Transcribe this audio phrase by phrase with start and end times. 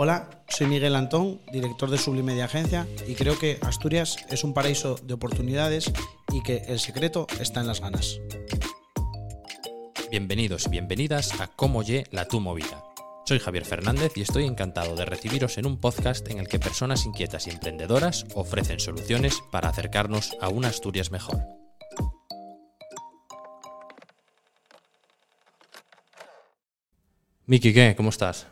[0.00, 4.94] Hola, soy Miguel Antón, director de Sublimedia Agencia, y creo que Asturias es un paraíso
[4.94, 5.92] de oportunidades
[6.32, 8.20] y que el secreto está en las ganas.
[10.08, 12.84] Bienvenidos y bienvenidas a Cómo Ye la Tu Movida.
[13.26, 17.04] Soy Javier Fernández y estoy encantado de recibiros en un podcast en el que personas
[17.04, 21.40] inquietas y emprendedoras ofrecen soluciones para acercarnos a una Asturias mejor.
[27.46, 27.96] Miki, ¿qué?
[27.96, 28.46] ¿Cómo estás?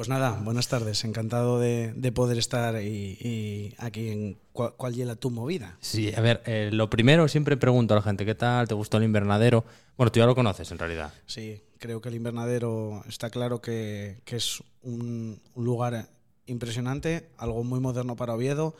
[0.00, 1.04] Pues nada, buenas tardes.
[1.04, 5.76] Encantado de, poder estar y, aquí en cuál, cuál lleva tu movida.
[5.80, 8.66] Sí, a ver, eh, lo primero siempre pregunto a la gente, ¿qué tal?
[8.66, 9.62] ¿Te gustó el invernadero?
[9.98, 11.12] Bueno, tú ya lo conoces en realidad.
[11.26, 16.08] Sí, creo que el invernadero está claro que, es un, lugar
[16.46, 18.74] impresionante, algo muy moderno para Oviedo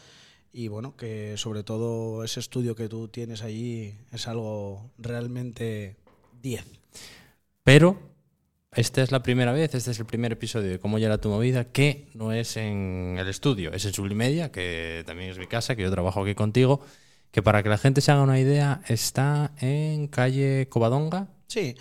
[0.55, 5.97] y bueno, que sobre todo ese estudio que tú tienes allí es algo realmente
[6.41, 6.65] 10.
[7.63, 8.10] Pero
[8.77, 11.65] esta es la primera vez, este es el primer episodio de Cómo llega tu movida,
[11.65, 15.83] que no es en el estudio, es en Sublimedia, que también es mi casa, que
[15.83, 16.81] yo trabajo aquí contigo,
[17.33, 21.27] que para que la gente se haga una idea, está en calle Covadonga.
[21.49, 21.75] Sí,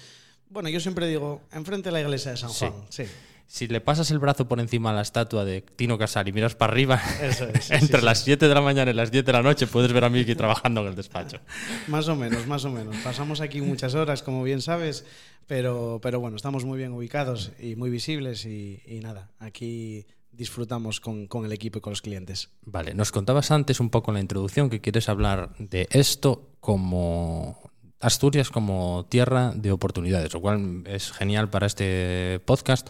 [0.49, 2.73] bueno, yo siempre digo, enfrente de la iglesia de San Juan.
[2.89, 3.03] Sí.
[3.49, 6.53] Si le pasas el brazo por encima a la estatua de Tino Casal y miras
[6.53, 7.01] para arriba,
[7.71, 10.09] entre las 7 de la mañana y las 10 de la noche puedes ver a
[10.09, 11.39] Miki trabajando en el despacho.
[11.87, 12.95] más o menos, más o menos.
[12.97, 15.03] Pasamos aquí muchas horas, como bien sabes,
[15.47, 21.25] pero, pero bueno, estamos muy bien ubicados y muy visibles y, nada, aquí disfrutamos con,
[21.25, 22.51] con, el equipo y con los clientes.
[22.65, 27.59] Vale, nos contabas antes un poco en la introducción que quieres hablar de esto como
[27.99, 32.87] Asturias como tierra de oportunidades, lo cual es genial para este podcast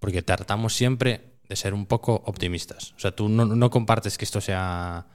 [0.00, 2.92] porque tratamos siempre de ser un poco optimistas.
[2.96, 5.06] O sea, tú no, no compartes que esto sea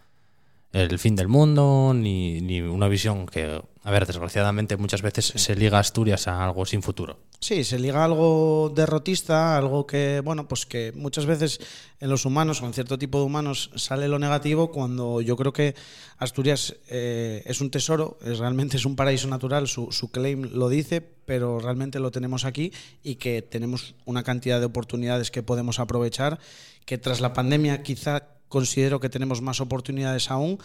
[0.73, 5.55] el fin del mundo, ni, ni, una visión que, a ver, desgraciadamente muchas veces se
[5.55, 7.19] liga Asturias a algo sin futuro.
[7.39, 11.59] Sí, se liga a algo derrotista, algo que, bueno, pues que muchas veces
[11.99, 15.53] en los humanos o en cierto tipo de humanos sale lo negativo cuando yo creo
[15.53, 15.75] que
[16.17, 20.69] Asturias eh, es un tesoro, es, realmente es un paraíso natural, su, su claim lo
[20.69, 22.73] dice, pero realmente lo tenemos aquí
[23.03, 26.39] y que tenemos una cantidad de oportunidades que podemos aprovechar,
[26.85, 30.59] que tras la pandemia quizá considero que tenemos más oportunidades aún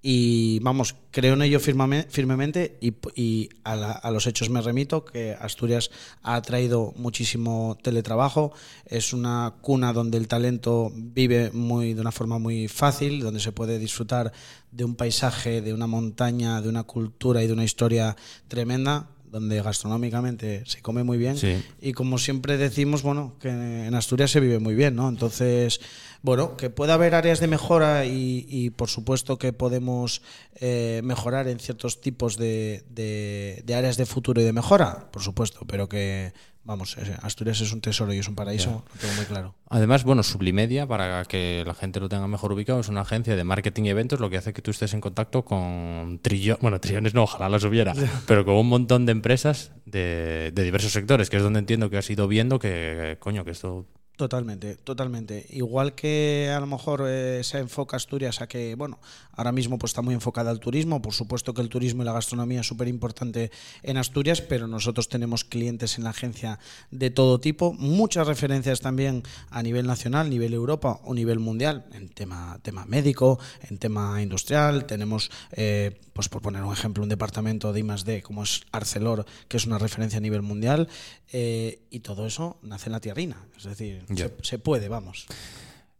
[0.00, 5.90] y vamos, creo en ello firmemente y, a, los hechos me remito, que Asturias
[6.22, 8.52] ha traído muchísimo teletrabajo,
[8.86, 13.50] es una cuna donde el talento vive muy, de una forma muy fácil, donde se
[13.50, 14.32] puede disfrutar
[14.70, 18.16] de un paisaje, de una montaña, de una cultura y de una historia
[18.46, 21.36] tremenda donde gastronómicamente se come muy bien.
[21.80, 25.08] Y como siempre decimos, bueno, que en Asturias se vive muy bien, ¿no?
[25.08, 25.80] Entonces,
[26.22, 30.22] bueno, que puede haber áreas de mejora y, por supuesto que podemos
[30.54, 35.66] eh, mejorar en ciertos tipos de, de, áreas de futuro y de mejora, por supuesto,
[35.66, 36.32] pero que
[36.64, 39.56] vamos, Asturias es un tesoro y es un paraíso, lo tengo muy claro.
[39.68, 43.42] Además, bueno, Sublimedia, para que la gente lo tenga mejor ubicado, es una agencia de
[43.42, 47.14] marketing y eventos, lo que hace que tú estés en contacto con trillones, bueno, trillones
[47.14, 47.94] no, ojalá las hubiera,
[48.28, 51.98] pero con un montón de empresas de, de diversos sectores, que es donde entiendo que
[51.98, 53.86] has ido viendo que, coño, que esto
[54.22, 55.46] Totalmente, totalmente.
[55.50, 59.00] Igual que a lo mejor eh, se enfoca Asturias a que, bueno,
[59.32, 62.12] ahora mismo pues está muy enfocada al turismo, por supuesto que el turismo y la
[62.12, 63.50] gastronomía es súper importante
[63.82, 66.60] en Asturias, pero nosotros tenemos clientes en la agencia
[66.92, 72.08] de todo tipo, muchas referencias también a nivel nacional, nivel Europa o nivel mundial, en
[72.08, 77.72] tema, tema médico, en tema industrial, tenemos, eh, pues por poner un ejemplo, un departamento
[77.72, 78.22] de I+.D.
[78.22, 80.88] como es Arcelor, que es una referencia a nivel mundial,
[81.32, 84.04] eh, y todo eso nace en la tierrina, es decir,
[84.42, 85.26] se, puede, vamos.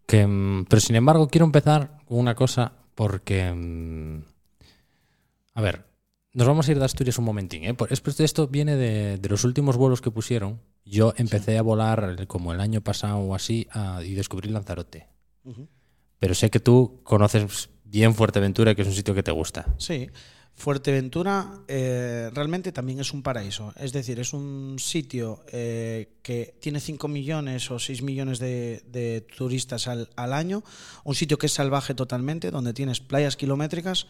[0.07, 3.53] Que, mm, pero sin embargo, quiero empezar con una cosa porque.
[3.53, 4.23] Mm,
[5.55, 5.87] a ver,
[6.35, 7.65] nos vamos a ir de Asturias un momentín.
[7.65, 7.77] ¿eh?
[8.19, 10.61] esto viene de, los últimos vuelos que pusieron.
[10.85, 13.69] Yo empecé a volar como el año pasado o así
[14.05, 15.09] y descubrí Lanzarote.
[16.19, 19.67] Pero sé que tú conoces bien Fuerteventura, que es un sitio que te gusta.
[19.79, 20.09] Sí.
[20.55, 26.79] Fuerteventura eh, realmente también es un paraíso, es decir, es un sitio eh, que tiene
[26.79, 30.63] 5 millones o 6 millones de, turistas al, año,
[31.05, 34.07] un sitio que es salvaje totalmente, donde tienes playas kilométricas,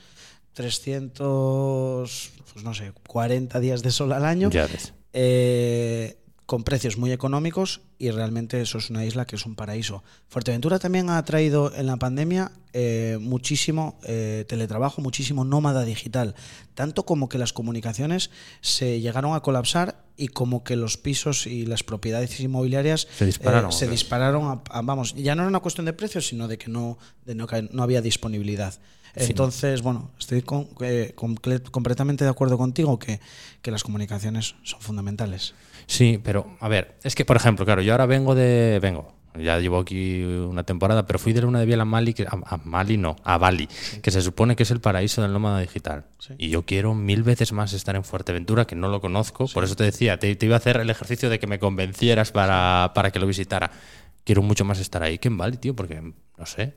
[0.55, 4.51] 300, pues no sé, 40 días de sol al año.
[4.51, 4.95] Ya ves.
[5.13, 10.03] Eh, con precios muy económicos y realmente eso es una isla que es un paraíso.
[10.29, 16.35] Fuerteventura también ha traído en la pandemia eh, muchísimo eh, teletrabajo, muchísimo nómada digital,
[16.75, 18.31] tanto como que las comunicaciones
[18.61, 23.71] se llegaron a colapsar y como que los pisos y las propiedades inmobiliarias se dispararon.
[23.71, 26.99] Eh, se dispararon vamos, ya no era una cuestión de precios, sino de que no,
[27.25, 28.75] de no, no había disponibilidad.
[29.15, 33.21] Entonces, bueno, estoy completamente de acuerdo contigo que,
[33.61, 35.55] que las comunicaciones son fundamentales.
[35.93, 38.79] Sí, pero a ver, es que, por ejemplo, claro, yo ahora vengo de.
[38.81, 39.13] Vengo.
[39.39, 42.31] ya llevo aquí una temporada, pero fui de luna de miel a Mali, que, a,
[42.47, 43.69] a Mali no, a Bali,
[44.01, 46.07] que se supone que es el paraíso del nómada digital.
[46.19, 46.33] Sí.
[46.39, 49.77] Y yo quiero mil veces más estar en Fuerteventura, que no lo conozco, por eso
[49.77, 53.11] te decía, te, te iba a hacer el ejercicio de que me convencieras para, para
[53.11, 53.71] que lo visitara.
[54.25, 56.73] Quiero mucho más estar ahí que en Bali, tío, porque, no sé,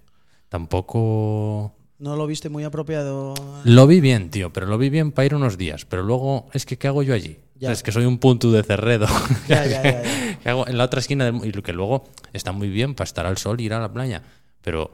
[0.50, 1.74] tampoco...
[2.00, 3.34] ¿No lo viste muy apropiado?
[3.64, 5.86] Lo vi bien, tío, pero lo vi bien para ir unos días.
[5.86, 7.40] Pero luego, es que, ¿qué hago yo allí?
[7.56, 7.72] Ya.
[7.72, 9.08] Es que soy un punto de cerredo.
[9.48, 9.82] Ya, ya.
[10.44, 12.04] ¿Qué hago en la otra esquina del Y lo que luego
[12.34, 14.24] está muy bien para estar al sol y ir a la playa.
[14.62, 14.92] Pero,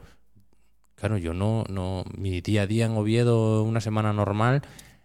[0.94, 2.04] claro, yo no, no.
[2.16, 4.62] Mi día a día en Oviedo, una semana normal,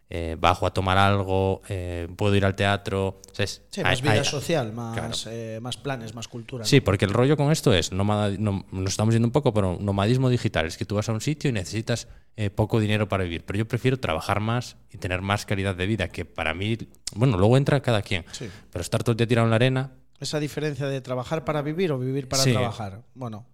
[0.09, 3.19] eh, bajo a tomar algo, eh, puedo ir al teatro.
[3.33, 3.44] Sí,
[3.77, 5.13] Hay- más vida hay- social, más, claro.
[5.38, 6.62] eh, más planes, más cultura.
[6.62, 6.65] ¿no?
[6.68, 10.30] Sí, porque el rollo con esto es, no- nos estamos yendo un poco, pero nomadismo
[10.30, 10.65] digital.
[10.65, 12.07] Es que tú vas a un sitio y necesitas
[12.39, 13.44] eh, poco dinero para vivir.
[13.45, 16.77] Pero yo prefiero trabajar más y tener más calidad de vida, que para mí,
[17.15, 18.25] bueno, luego entra cada quien.
[18.31, 18.48] Sí.
[18.71, 21.92] Pero estar todo el día tirado en la arena, Esa diferencia de trabajar para vivir
[21.92, 22.51] o vivir para Sí.
[22.51, 23.01] trabajar.
[23.13, 23.45] Bueno,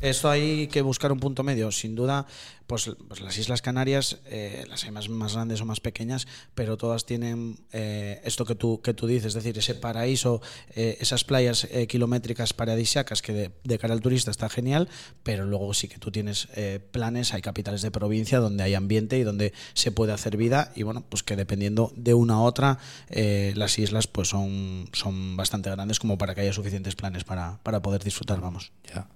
[0.00, 1.70] esto hay que buscar un punto medio.
[1.72, 2.26] Sin duda,
[2.70, 6.76] pues, pues las Islas Canarias, eh, las hay más, más grandes o más pequeñas, pero
[6.76, 10.40] todas tienen eh, esto que tú, que tú dices, es decir, ese paraíso,
[10.76, 14.88] eh, esas playas eh, kilométricas paradisíacas que de, cara al turista está genial,
[15.24, 19.18] pero luego sí que tú tienes eh, planes, hay capitales de provincia donde hay ambiente
[19.18, 22.78] y donde se puede hacer vida y bueno, pues que dependiendo de una a otra,
[23.08, 27.58] eh, las islas pues son, son bastante grandes como para que haya suficientes planes para,
[27.64, 28.70] para poder disfrutar, vamos.
[28.94, 29.08] ya.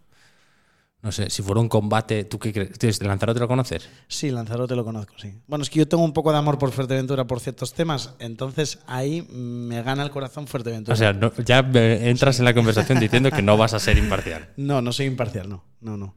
[1.05, 2.79] No sé, si fuera un combate, ¿tú qué crees?
[2.79, 3.89] ¿Tienes- ¿Lanzarote lo conoces?
[4.09, 5.35] Sí, Lanzarote lo conozco, sí.
[5.47, 8.79] Bueno, es que yo tengo un poco de amor por Fuerteventura por ciertos temas, entonces
[8.87, 10.95] ahí me gana el corazón Fuerteventura.
[10.95, 14.49] O sea, no- ya entras en la conversación diciendo que no vas a ser imparcial.
[14.57, 16.15] no, no soy imparcial, no, no, no.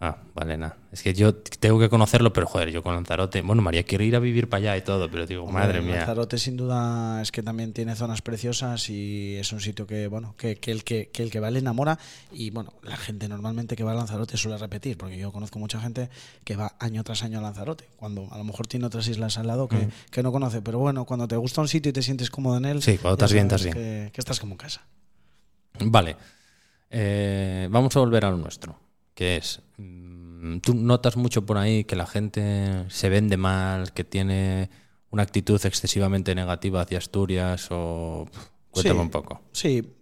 [0.00, 0.76] Ah, vale, nada.
[0.92, 3.42] Es que yo tengo que conocerlo, pero joder, yo con Lanzarote.
[3.42, 5.96] Bueno, María, quiero ir a vivir para allá y todo, pero digo, madre mía.
[5.96, 10.36] Lanzarote sin duda es que también tiene zonas preciosas y es un sitio que, bueno,
[10.38, 11.98] que, que el que, que el que va le enamora
[12.30, 15.80] y bueno, la gente normalmente que va a Lanzarote suele repetir, porque yo conozco mucha
[15.80, 16.10] gente
[16.44, 19.48] que va año tras año a Lanzarote, cuando a lo mejor tiene otras islas al
[19.48, 22.30] lado que, que no conoce, pero bueno, cuando te gusta un sitio y te sientes
[22.30, 24.82] cómodo en él, Sí, cuando estás bien, estás Que, que estás como en casa.
[25.80, 26.16] Vale.
[26.90, 28.78] Eh, vamos a volver a lo nuestro,
[29.18, 34.04] que es, mm, tú notas mucho por ahí que la gente se vende mal, que
[34.04, 34.70] tiene
[35.10, 38.28] una actitud excesivamente negativa hacia Asturias o...
[38.70, 39.02] Cuéntame Sí.
[39.02, 39.40] un poco.
[39.50, 39.92] Sí,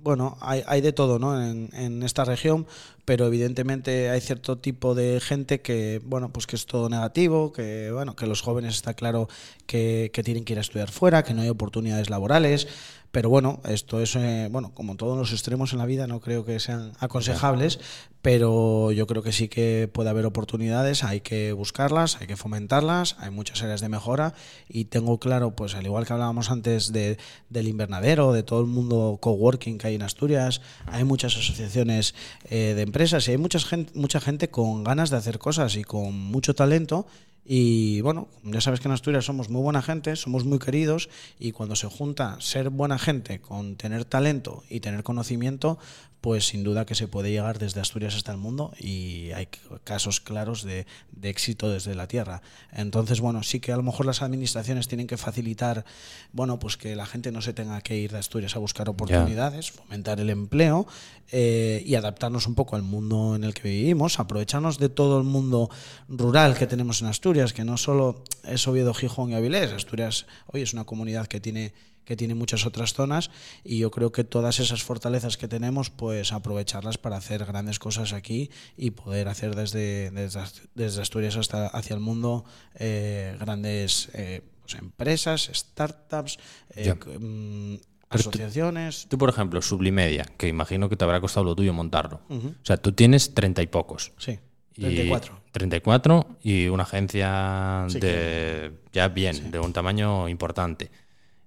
[0.00, 1.38] bueno, hay, hay de todo ¿no?
[1.38, 2.66] en, en esta región,
[3.04, 7.90] pero evidentemente hay cierto tipo de gente que, bueno, pues que es todo negativo, que,
[7.92, 9.28] bueno, que los jóvenes está claro
[9.66, 12.68] que, que tienen que ir a estudiar fuera, que no hay oportunidades laborales,
[13.12, 16.46] pero bueno, esto es, eh, bueno, como todos los extremos en la vida, no creo
[16.46, 17.78] que sean aconsejables,
[18.22, 23.16] pero yo creo que sí que puede haber oportunidades, hay que buscarlas, hay que fomentarlas,
[23.18, 24.32] hay muchas áreas de mejora
[24.66, 27.18] y tengo claro, pues al igual que hablábamos antes de,
[27.50, 32.14] del invernadero, de todo el mundo coworking que hay en Asturias, hay muchas asociaciones
[32.48, 35.82] eh, de empresas y hay mucha gente, mucha gente con ganas de hacer cosas y
[35.82, 37.06] con mucho talento
[37.42, 41.08] y bueno, ya sabes que en Asturias somos muy buena gente, somos muy queridos
[41.40, 45.78] y cuando se junta ser buena gente con tener talento y tener conocimiento,
[46.22, 49.48] pues sin duda que se puede llegar desde Asturias hasta el mundo y hay
[49.82, 52.42] casos claros de, de éxito desde la tierra.
[52.70, 55.84] Entonces, bueno, sí que a lo mejor las administraciones tienen que facilitar,
[56.32, 59.72] bueno, pues que la gente no se tenga que ir de Asturias a buscar oportunidades,
[59.72, 60.86] fomentar el empleo
[61.32, 65.24] eh, y adaptarnos un poco al mundo en el que vivimos, aprovecharnos de todo el
[65.24, 65.70] mundo
[66.08, 70.62] rural que tenemos en Asturias, que no solo es Oviedo, Gijón y Avilés, Asturias hoy
[70.62, 73.30] es una comunidad que tiene que tiene muchas otras zonas
[73.64, 78.12] y yo creo que todas esas fortalezas que tenemos pues aprovecharlas para hacer grandes cosas
[78.12, 80.40] aquí y poder hacer desde, desde,
[80.74, 82.44] desde Asturias hasta hacia el mundo
[82.74, 86.38] eh, grandes eh, pues, empresas, startups,
[86.74, 89.06] eh, mm, tú- asociaciones.
[89.08, 92.20] Tú, por ejemplo, Sublimedia, que imagino que te habrá costado lo tuyo montarlo.
[92.28, 92.48] Ujú.
[92.48, 94.12] O sea, tú tienes treinta y pocos.
[94.18, 94.38] Sí,
[94.74, 95.40] Y 34.
[95.52, 100.90] 34 y una agencia Sí, de ya bien, de un tamaño importante.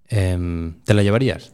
[0.10, 1.52] Em, ¿Te la llevarías?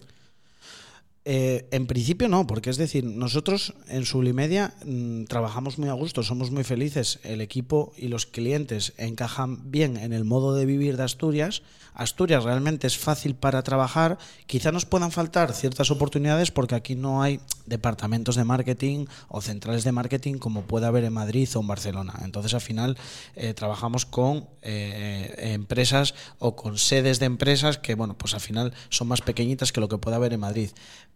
[1.24, 6.24] Eh, en principio no, porque es decir, nosotros en Sublimedia mm, trabajamos muy a gusto,
[6.24, 10.98] somos muy felices, el equipo y los clientes encajan bien en el modo de vivir
[10.98, 11.62] de Asturias.
[11.94, 17.22] Asturias realmente es fácil para trabajar, quizá nos puedan faltar ciertas oportunidades porque aquí no
[17.22, 21.68] hay departamentos de marketing o centrales de marketing como puede haber en Madrid o en
[21.68, 22.14] Barcelona.
[22.24, 22.98] Entonces al final
[23.36, 28.74] eh, trabajamos con eh, empresas o con sedes de empresas que bueno, pues al final
[28.90, 30.72] son más pequeñitas que lo que puede haber en Madrid.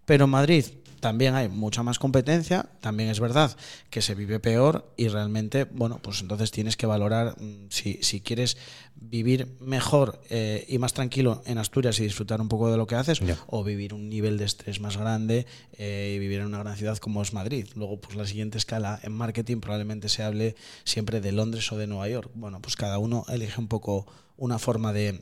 [0.06, 0.66] Pero en Madrid
[1.00, 3.56] también hay mucha más competencia, también es verdad
[3.92, 8.22] que se vive peor y realmente, bueno, pues entonces tienes que valorar mm, si, si
[8.22, 8.58] quieres
[8.96, 12.96] vivir mejor eh, y más tranquilo en Asturias y disfrutar un poco de lo que
[12.96, 15.46] haces o vivir un nivel de estrés más grande
[15.78, 17.68] eh, y vivir en una gran ciudad como es Madrid.
[17.76, 21.88] Luego, pues la siguiente escala en marketing probablemente se hable siempre de Londres o de
[21.88, 22.32] Nueva York.
[22.34, 24.08] Bueno, pues cada uno elige un poco
[24.38, 25.22] una forma de,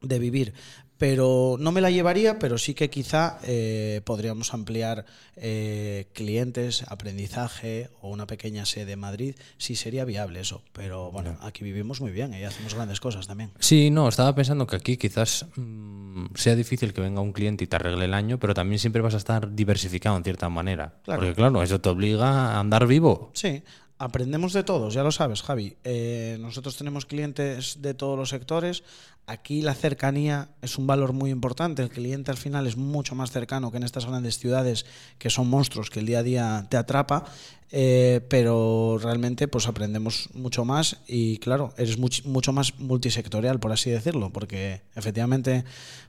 [0.00, 0.54] de vivir.
[1.02, 5.04] Pero no me la llevaría, pero sí que quizá eh, podríamos ampliar
[5.34, 9.34] eh, clientes, aprendizaje o una pequeña sede en Madrid.
[9.58, 10.62] Sí sería viable eso.
[10.72, 13.50] Pero bueno, aquí vivimos muy bien y hacemos grandes cosas también.
[13.58, 17.66] Sí, no, estaba pensando que aquí quizás mm, sea difícil que venga un cliente y
[17.66, 21.00] te arregle el año, pero también siempre vas a estar diversificado en cierta manera.
[21.02, 21.22] Claro.
[21.22, 23.32] Porque claro, eso te obliga a andar vivo.
[23.34, 23.64] Sí,
[24.04, 25.76] aprendemos de todos, ya lo sabes, Javi.
[25.84, 28.82] Eh, nosotros tenemos clientes de todos los sectores.
[29.26, 31.82] Aquí la cercanía es un valor muy importante.
[31.82, 34.84] El cliente al final es mucho más cercano que en estas grandes ciudades
[35.18, 37.24] que son monstruos que el día a día te atrapa.
[37.70, 43.72] Eh, pero realmente pues aprendemos mucho más y claro, eres much- mucho más multisectorial, por
[43.72, 45.64] así decirlo, porque efectivamente,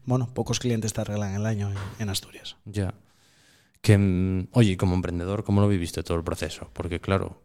[0.06, 2.58] bueno, pocos clientes te arreglan el año en, Asturias.
[2.66, 2.94] Ya.
[3.82, 6.70] Que, mm, oye, como emprendedor, ¿cómo lo viviste todo el proceso?
[6.74, 7.38] Porque claro,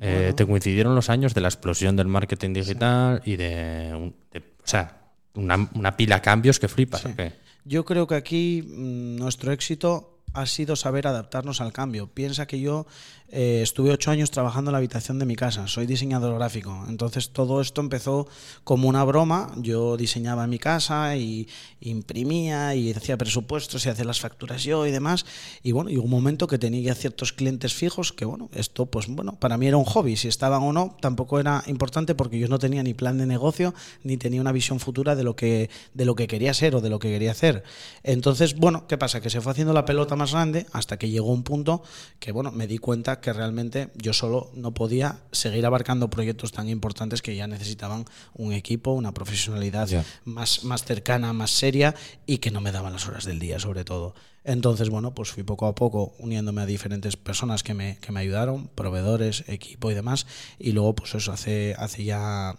[0.00, 0.34] eh, Bueno.
[0.34, 5.68] te coincidieron los años de la explosión del marketing digital y de, o sea, una,
[5.74, 7.02] una pila de cambios que flipas.
[7.02, 7.08] Sí.
[7.08, 7.32] ¿o qué?
[7.64, 12.06] Yo creo que aquí mm, nuestro éxito ha sido saber adaptarnos al cambio.
[12.08, 12.86] Piensa que yo
[13.32, 17.30] eh, estuve ocho años trabajando en la habitación de mi casa, soy diseñador gráfico, entonces
[17.30, 18.26] todo esto empezó
[18.64, 21.48] como una broma, yo diseñaba en mi casa y
[21.80, 25.26] imprimía y hacía presupuestos y hacía las facturas yo y demás,
[25.62, 29.38] y bueno, llegó un momento que tenía ciertos clientes fijos que bueno, esto pues bueno,
[29.38, 32.58] para mí era un hobby, si estaban o no tampoco era importante porque yo no
[32.58, 36.16] tenía ni plan de negocio ni tenía una visión futura de lo que de lo
[36.16, 37.62] que quería ser o de lo que quería hacer.
[38.02, 39.20] Entonces, bueno, ¿qué pasa?
[39.20, 41.82] Que se fue haciendo la pelota más grande hasta que llegó un punto
[42.18, 46.68] que bueno, me di cuenta que realmente yo solo no podía seguir abarcando proyectos tan
[46.68, 49.88] importantes que ya necesitaban un equipo, una profesionalidad
[50.24, 51.94] más, más cercana, más seria
[52.26, 54.14] y que no me daban las horas del día, sobre todo.
[54.44, 58.20] Entonces, bueno, pues fui poco a poco uniéndome a diferentes personas que me, que me
[58.20, 60.26] ayudaron, proveedores, equipo y demás.
[60.58, 62.56] Y luego, pues eso, hace, hace ya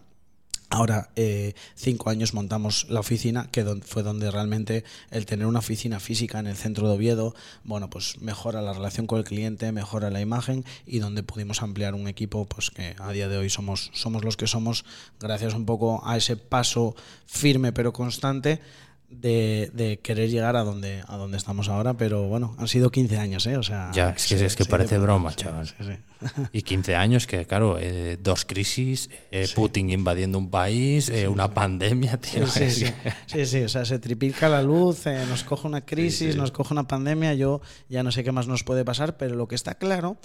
[0.74, 5.60] Ahora, eh, cinco años montamos la oficina, que don- fue donde realmente el tener una
[5.60, 7.36] oficina física en el centro de Oviedo,
[7.66, 11.94] bueno, pues mejora la relación con el cliente, mejora la imagen y donde pudimos ampliar
[11.94, 14.86] un equipo, pues que a día de hoy somos, somos los que somos,
[15.20, 18.62] gracias un poco a ese paso firme pero constante
[19.12, 23.18] de, de querer llegar a donde, a donde estamos ahora, pero bueno, han sido 15
[23.18, 23.58] años, ¿eh?
[23.58, 25.70] O sea, Ya, es que- sí, es que sí, parece broma, chaval.
[26.54, 31.52] Y 15 años que, claro, eh, dos crisis, eh, Putin invadiendo un país, eh, una
[31.54, 32.46] pandemia, tío.
[32.48, 33.62] Sí, sí, sí.
[33.64, 37.62] o sea, se triplica la luz, nos coge una crisis, nos coge una pandemia, yo
[37.90, 40.18] ya no sé qué más nos puede pasar, pero lo que está claro,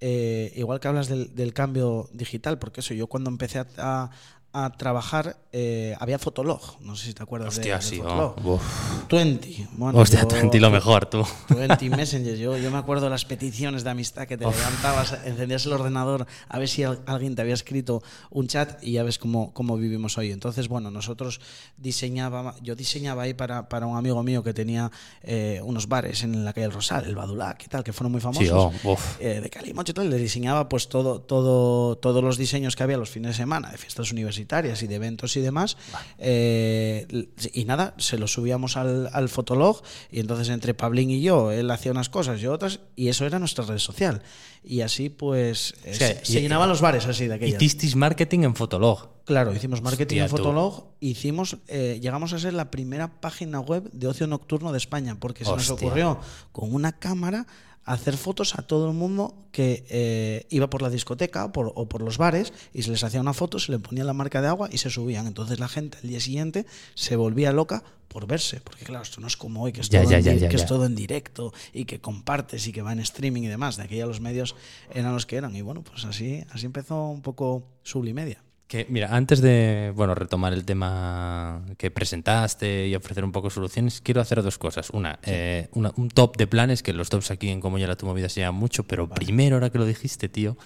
[0.00, 4.10] igual que hablas del, del cambio digital, porque eso, yo cuando empecé a,
[4.54, 8.34] a- trabajar eh, había Fotolog, no sé si te acuerdas de, Hostia, de sí, Fotolog.
[8.44, 8.62] oh, uf.
[9.10, 11.24] 20, bueno, Hostia, yo- 20 lo mejor, tú.
[11.50, 12.36] 20 Messenger.
[12.36, 16.26] Yo, yo me acuerdo de las peticiones de amistad que te levantabas, encendías el ordenador
[16.48, 19.76] a ver si al- alguien te había escrito un chat y ya ves cómo, cómo
[19.76, 20.32] vivimos hoy.
[20.32, 21.40] Entonces, bueno, nosotros
[21.76, 24.90] diseñaba, yo diseñaba ahí para, para un amigo mío que tenía
[25.22, 28.20] eh, unos bares en la calle El Rosal, el Badulac y tal, que fueron muy
[28.20, 28.72] famosos.
[28.72, 32.74] Sí, oh, eh, de Calimocho y tal, le diseñaba pues todo, todo, todos los diseños
[32.76, 34.43] que había los fines de semana, de fiestas universitarias
[34.82, 35.76] y de eventos y demás.
[36.18, 41.50] Eh, y nada, se los subíamos al, al Fotolog y entonces entre Pablín y yo,
[41.50, 44.22] él hacía unas cosas y otras y eso era nuestra red social.
[44.62, 47.62] Y así pues eh, O sea, se, se llenaban los bares así de aquellas.
[47.62, 49.14] Hicisteis marketing en Fotolog.
[49.24, 50.30] Claro, hicimos marketing Hostia, en.
[50.30, 55.16] Fotolog, hicimos, eh, llegamos a ser la primera página web de ocio nocturno de España,
[55.18, 56.18] porque se nos ocurrió
[56.52, 57.46] con una cámara
[57.84, 62.00] hacer fotos a todo el mundo que eh, iba por la discoteca por- o por
[62.02, 64.68] los bares y se les hacía una foto, se le ponía la marca de agua
[64.72, 65.26] y se subían.
[65.26, 69.26] Entonces la gente al día siguiente se volvía loca por verse, porque claro, esto no
[69.26, 71.52] es como hoy, que es, Ya, todo, ya, en, ya, que es todo en directo
[71.72, 73.76] y que compartes y que va en streaming y demás.
[73.76, 74.54] De aquella los medios
[74.92, 75.54] eran los que eran.
[75.56, 78.42] Y bueno, pues así, así empezó un poco Sublimedia.
[78.74, 84.00] Que, mira, antes de bueno, retomar el tema que presentaste y ofrecer un poco soluciones,
[84.00, 84.90] quiero hacer dos cosas.
[84.90, 87.94] Una, eh, una- un top de planes, que los tops aquí en Cómo ya la
[87.94, 90.56] tu movida se llaman mucho, pero primero, ahora que lo dijiste, tío,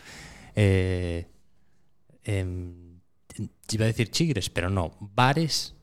[0.57, 1.27] eh,
[2.25, 3.01] em,
[3.71, 5.75] iba a decir chigres, pero no, bares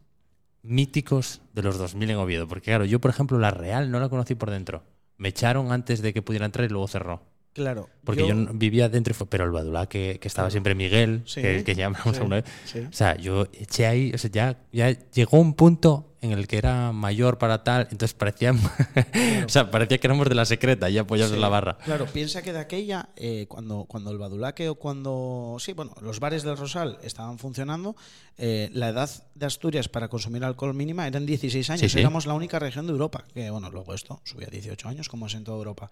[0.64, 2.48] míticos de los 2000 en Oviedo.
[2.48, 4.82] Porque claro, yo, por ejemplo, la Real no la conocí por dentro.
[5.18, 7.22] Me echaron antes de que pudiera entrar y luego cerró.
[7.56, 7.88] Claro.
[8.04, 11.24] Porque yo, no- vivía dentro, y fue- pero el Badulá, que, que estaba siempre Miguel,
[11.26, 12.46] Sí, que, hablamos sí, alguna vez.
[12.66, 12.80] sí.
[12.80, 16.58] O sea, yo eché ahí, o sea, ya, ya llegó un punto en el que
[16.58, 18.52] era mayor para tal, entonces parecía,
[19.46, 21.78] o sea, parecía que éramos de la secreta y apoyados en la barra.
[21.86, 25.58] Claro, piensa que de aquella, eh, cuando, cuando el Badulaque o cuando.
[25.60, 27.96] Sí, bueno, los bares del Rosal estaban funcionando,
[28.38, 31.82] eh, la edad de Asturias para consumir alcohol mínima eran 16 años.
[31.82, 32.00] Sí, sí.
[32.00, 33.24] Éramos la única región de Europa.
[33.34, 35.90] Que bueno, luego esto subía a 18 años, como es en toda Europa.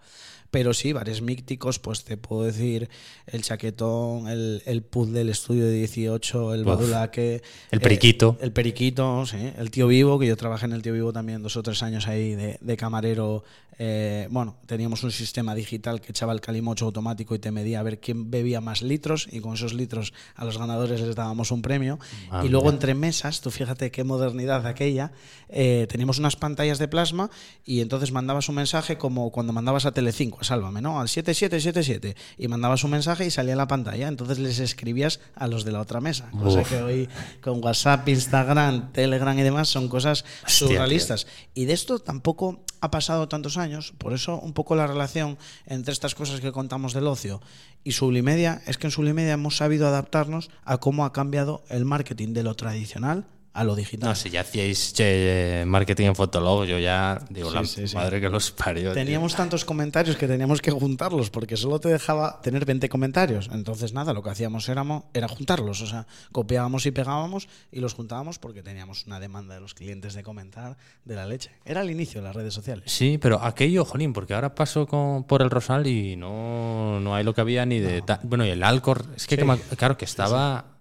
[0.50, 2.90] Pero sí, bares míticos, pues te puedo decir
[3.26, 6.64] el chaquetón, el, el pub del estudio de 18, el.
[6.64, 7.42] Badulaque.
[7.70, 8.36] El periquito.
[8.40, 9.52] El periquito, sí.
[9.56, 12.06] El tío vivo, que yo trabajé en el tío vivo también dos o tres años
[12.08, 13.44] ahí de, de camarero.
[13.78, 17.82] Eh, bueno, teníamos un sistema digital que echaba el calimocho automático y te medía a
[17.82, 21.62] ver quién bebía más litros y con esos litros a los ganadores les dábamos un
[21.62, 21.98] premio.
[22.30, 25.12] Madre y luego entre mesas, tú fíjate qué modernidad aquella,
[25.48, 27.30] eh, teníamos unas pantallas de plasma
[27.64, 31.00] y entonces mandabas un mensaje como cuando mandabas a Telecinco, a Sálvame, ¿no?
[31.00, 35.64] Al 7777 y mandabas un mensaje y salía la pantalla, entonces les escribías a los
[35.64, 36.30] de la otra mesa.
[36.30, 36.68] Cosa Uf.
[36.68, 37.08] que hoy
[37.40, 41.26] con WhatsApp, Instagram, Telegram y demás son cosas Hostia, surrealistas.
[41.54, 43.63] Y de esto tampoco ha pasado tantos años,
[43.98, 47.40] por eso un poco la relación entre estas cosas que contamos del ocio
[47.82, 52.32] y Sublimedia es que en Sublimedia hemos sabido adaptarnos a cómo ha cambiado el marketing
[52.32, 54.08] de lo tradicional a lo digital.
[54.10, 57.94] No, si ya hacíais che, marketing en Fotolog, yo ya digo, Sí, la sí, sí.
[57.96, 58.92] madre que los parió.
[58.92, 58.94] tío.
[58.94, 63.48] Teníamos tantos comentarios que teníamos que juntarlos porque solo te dejaba tener 20 comentarios.
[63.52, 65.80] Entonces, nada, lo que hacíamos éramos, era juntarlos.
[65.82, 70.14] O sea, copiábamos y pegábamos y los juntábamos porque teníamos una demanda de los clientes
[70.14, 71.52] de comentar de la leche.
[71.64, 72.90] Era el inicio de las redes sociales.
[72.90, 77.22] Sí, pero aquello, jolín, porque ahora paso con, por el Rosal y no, no hay
[77.22, 78.02] lo que había ni de...
[78.02, 79.36] ta- Bueno, y el Alcor, es que,
[79.76, 80.73] claro, que estaba...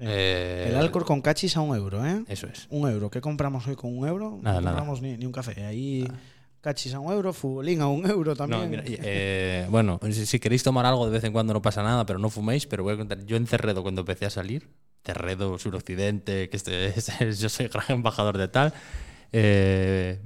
[0.00, 2.24] Eh, El alcohol con cachis a un euro, ¿eh?
[2.28, 2.66] Eso es.
[2.70, 3.10] Un euro.
[3.10, 4.38] ¿Qué compramos hoy con un euro?
[4.42, 4.76] Nada, no nada.
[4.78, 5.64] compramos ni, ni un café.
[5.66, 6.08] Ahí
[6.62, 8.62] cachis a un euro, futbolín a un euro también.
[8.62, 11.62] No, mira, y, eh, bueno, si, si queréis tomar algo de vez en cuando no
[11.62, 14.30] pasa nada, pero no fuméis, pero voy a contar, yo en Cerredo cuando empecé a
[14.30, 14.68] salir,
[15.04, 18.72] Cerredo, suroccidente, que este, es- yo soy gran embajador de tal,
[19.32, 20.20] eh,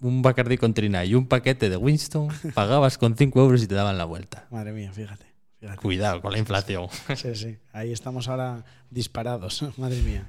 [0.00, 3.74] un Bacardi con Trina y un paquete de Winston, pagabas con 5 euros y te
[3.74, 4.46] daban la vuelta.
[4.50, 5.25] Madre mía, fíjate.
[5.74, 6.86] Cuidado con la inflación.
[7.16, 7.56] Sí, sí.
[7.72, 9.64] Ahí estamos ahora disparados.
[9.78, 10.26] Madre mía.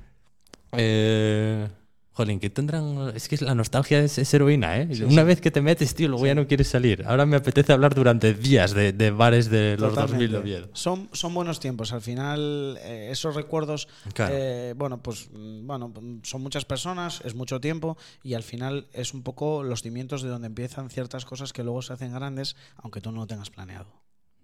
[0.73, 1.67] Eh,
[2.11, 3.11] jolín, que tendrán.
[3.15, 4.87] Es que la nostalgia es, es heroína, ¿eh?
[4.93, 5.27] Sí, Una sí.
[5.27, 7.03] vez que te metes, tío, luego ya no quieres salir.
[7.05, 10.69] Ahora me apetece hablar durante días de, de bares de los 2000 de Oviedo.
[10.73, 11.93] Son, son buenos tiempos.
[11.93, 14.33] Al final, eh, esos recuerdos, Claro.
[14.37, 19.13] eh, bueno, pues mm, bueno, son muchas personas, es mucho tiempo y al final es
[19.13, 22.99] un poco los cimientos de donde empiezan ciertas cosas que luego se hacen grandes, aunque
[22.99, 23.87] tú no lo tengas planeado.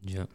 [0.02, 0.28] Yo-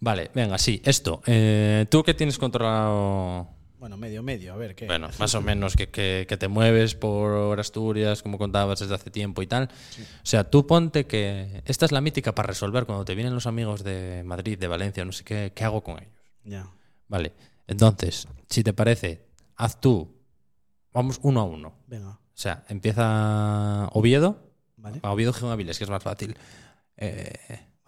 [0.00, 1.22] Vale, venga, sí, esto.
[1.26, 3.48] Eh, ¿Tú qué tienes controlado?
[3.78, 4.86] Bueno, medio, medio, a ver qué.
[4.86, 9.10] Bueno, más o menos que, que- que te mueves por Asturias, como contabas desde hace
[9.10, 9.64] tiempo y tal.
[9.64, 13.46] O sea, tú ponte que esta es la mítica para resolver cuando te vienen los
[13.46, 16.12] amigos de Madrid, de Valencia, no sé qué, ¿qué hago con ellos?
[16.44, 16.66] Ya.
[17.08, 17.32] Vale,
[17.66, 19.26] entonces, si te parece,
[19.56, 20.14] haz tú,
[20.92, 21.74] vamos uno a uno.
[21.86, 25.00] Venga, O sea, empieza Oviedo, vale.
[25.02, 26.36] a Oviedo Geonaviles, que es más fácil.
[26.96, 27.34] Eh,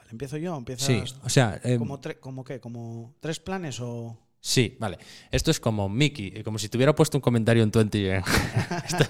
[0.07, 0.87] Vale, empiezo yo, empiezas.
[0.87, 2.61] sí, o sea, eh, ¿Como, como qué?
[2.61, 4.17] ¿Como tres planes o.?
[4.41, 4.99] sí, vale.
[5.33, 8.17] Esto es como Mickey, eh, como si te hubiera puesto un comentario en 20.
[8.19, 8.23] eh.
[8.87, 9.09] Esta-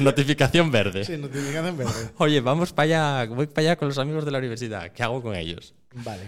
[0.00, 1.04] Notificación verde.
[1.04, 2.10] Sí, notificación verde.
[2.18, 4.90] Oye, vamos para allá, voy para allá con los amigos de la universidad.
[4.92, 5.74] ¿Qué hago con ellos?
[5.94, 6.22] Vale.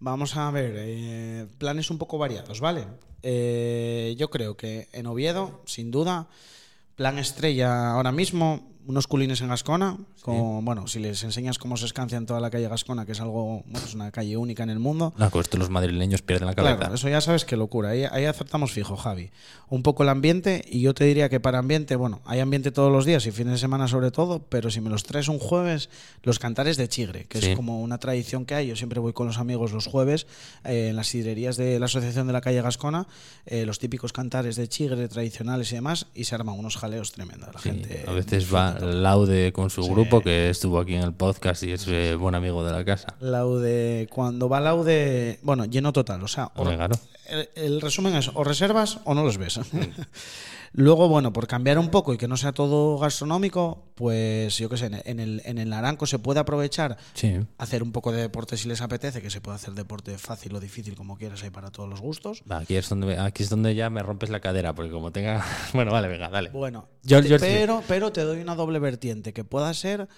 [0.00, 2.84] Vamos a ver, eh, planes un poco variados, ¿vale?
[3.22, 6.28] Eh, yo creo que en Oviedo, sin duda,
[6.96, 9.96] plan estrella ahora mismo, unos culines en Gascona.
[10.22, 13.20] Con, Bueno, si les enseñas cómo se escancia en toda la calle Gascona, que es
[13.20, 15.12] algo, bueno, es una calle única en el mundo.
[15.16, 16.76] No, con esto los madrileños pierden la cabeza.
[16.78, 17.90] Claro, eso ya sabes qué locura.
[17.90, 19.30] Ahí, ahí acertamos fijo, Javi.
[19.68, 22.92] Un poco el ambiente, y yo te diría que para ambiente, bueno, hay ambiente todos
[22.92, 25.88] los días y fines de semana sobre todo, pero si me los traes un jueves,
[26.22, 27.50] los cantares de Chigre, que Sí.
[27.50, 28.66] es como una tradición que hay.
[28.68, 30.26] Yo siempre voy con los amigos los jueves
[30.64, 33.06] eh, en las sidrerías de la Asociación de la Calle Gascona,
[33.46, 37.48] eh, los típicos cantares de Chigre tradicionales y demás, y se arman unos jaleos tremendos.
[37.54, 39.90] La Sí, gente a veces va Laude con su Sí.
[39.90, 43.14] grupo, que estuvo aquí en el podcast y es eh, buen amigo de la casa.
[43.20, 46.22] Laude, cuando va Laude, bueno, lleno total.
[46.22, 49.60] O sea, o- el, el resumen es o reservas o no los ves.
[50.76, 54.76] Luego, bueno, por cambiar un poco y que no sea todo gastronómico, pues yo qué
[54.76, 57.36] sé, en el, en el Naranco se puede aprovechar Sí.
[57.58, 60.58] hacer un poco de deporte si les apetece, que se puede hacer deporte fácil o
[60.58, 62.42] difícil como quieras, hay para todos los gustos.
[62.50, 65.44] Va, aquí, es donde, aquí es donde ya me rompes la cadera, porque como tenga...
[65.72, 66.50] Bueno, vale, venga, dale.
[66.50, 70.08] Bueno, Yo- te- yo- pero, pero te doy una doble vertiente, que pueda ser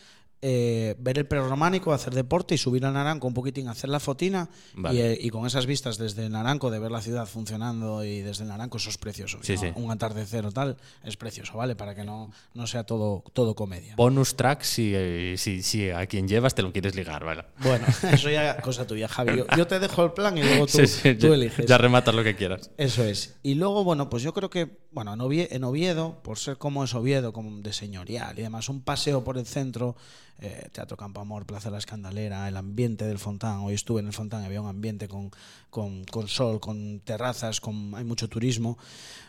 [0.42, 4.48] eh, ver el prerrománico, hacer deporte y subir al Naranco un poquitín, hacer la fotina
[4.74, 4.96] Vale.
[4.96, 8.20] y, eh, y con esas vistas desde el Naranco, de ver la ciudad funcionando y
[8.20, 9.38] desde el Naranco, eso es precioso.
[9.42, 9.60] Sí, ¿no?
[9.60, 9.66] sí.
[9.74, 11.74] Un atardecer o tal es precioso, ¿vale?
[11.74, 13.94] Para que no, no sea todo, todo comedia.
[13.96, 17.44] Bonus track si, eh, si, si a quien llevas te lo quieres ligar, ¿vale?
[17.60, 19.38] Bueno, eso ya cosa tuya, Javi.
[19.38, 21.66] Yo, yo te dejo el plan y luego tú, Sí, tú ya- eliges.
[21.66, 22.70] Ya rematas lo que quieras.
[22.76, 23.36] Eso es.
[23.42, 26.84] Y luego, bueno, pues yo creo que, bueno, en Ovie- en Oviedo, por ser como
[26.84, 29.96] es Oviedo, como de señorial y demás, un paseo por el centro,
[30.40, 33.60] eh, Teatro Campo Amor, Plaza La Escandalera, el ambiente del Fontán.
[33.60, 35.30] Hoy estuve en el Fontán, había un ambiente con,
[35.70, 38.78] con, con sol, con terrazas, con, hay mucho turismo.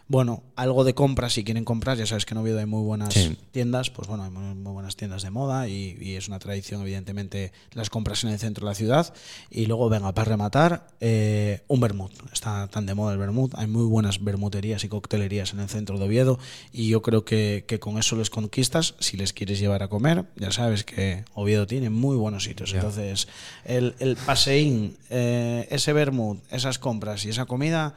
[0.10, 3.14] Bueno, algo de compras, si quieren comprar, ya sabes que en Oviedo hay muy buenas
[3.14, 3.38] Sí.
[3.52, 6.82] tiendas, pues bueno, hay muy, muy buenas tiendas de moda y, y es una tradición,
[6.82, 9.14] evidentemente, las compras en el centro de la ciudad.
[9.50, 12.14] Y luego, venga, para rematar, eh, un vermut.
[12.32, 13.54] Está tan de moda el vermut.
[13.56, 16.40] Hay muy buenas bermuterías y coctelerías en el centro de Oviedo
[16.72, 18.96] y yo creo que, que con eso les conquistas.
[19.00, 22.74] Si les quieres llevar a comer, ya sabes que Oviedo tiene muy buenos sitios.
[22.74, 23.28] Entonces,
[23.66, 27.96] el, el paseín, eh, ese vermut, esas compras y esa comida,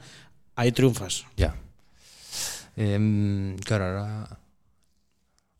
[0.57, 1.23] ahí triunfas.
[1.37, 1.55] Ya.
[2.75, 4.37] Em, claro, ahora.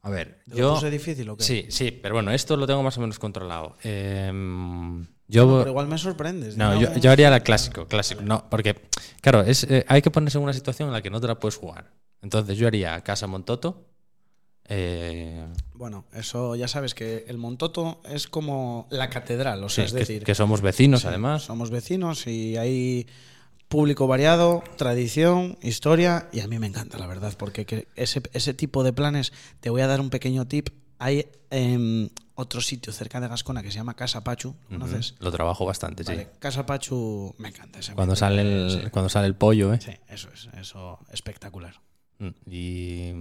[0.04, 0.74] A ver, ¿Te yo.
[0.74, 1.44] puse difícil o qué?
[1.44, 3.76] Sí, sí, pero bueno, esto lo tengo más o menos controlado.
[3.84, 5.60] Em, yo.
[5.60, 6.58] Pero igual me sorprendes.
[6.58, 8.22] No, yo, yo haría la clásico, clásico.
[8.24, 8.76] No, porque,
[9.22, 11.40] claro, es, eh, hay que ponerse en una situación en la que no te la
[11.40, 11.92] puedes jugar.
[12.24, 13.86] Entonces yo haría Casa Montoto.
[14.70, 19.88] eh, Bueno, eso ya sabes que el Montoto es como la catedral, o sea, sí,
[19.88, 21.44] es que, decir, que somos vecinos, sí, además.
[21.44, 23.08] somos vecinos y hay
[23.72, 28.54] público variado, tradición, historia y a mí me encanta, la verdad, porque que ese, ese
[28.54, 29.32] tipo de planes,
[29.62, 30.68] te voy a dar un pequeño tip,
[31.00, 35.16] hay em, otro sitio cerca de Gascona que se llama Casa Pachu, ¿lo conoces?
[35.20, 36.12] Lo trabajo bastante, sí.
[36.12, 37.80] Vale, Casa Pachu me encanta.
[37.80, 38.90] ese Cuando sale, el, sí.
[38.92, 39.80] cuando sale el pollo, ¿eh?
[39.82, 41.80] Sí, eso es, eso espectacular.
[42.20, 43.12] Mm, Y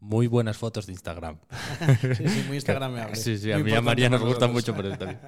[0.00, 1.38] muy buenas fotos de Instagram.
[2.16, 3.16] Sí, sí, muy instagramable.
[3.16, 5.20] Sí, sí, a Muy mí a María nos gusta mucho por eso también.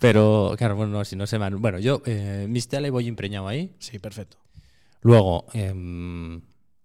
[0.00, 1.60] Pero, claro, bueno, no, si no se van.
[1.60, 3.74] Bueno, yo, eh, Mistela y voy impregnado ahí.
[3.78, 4.38] Sí, perfecto.
[5.00, 6.40] Luego, em,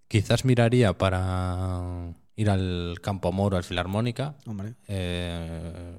[0.08, 4.36] quizás miraría para ir al Campo Amor o al Filarmónica.
[4.46, 5.98] Hombre, Eh,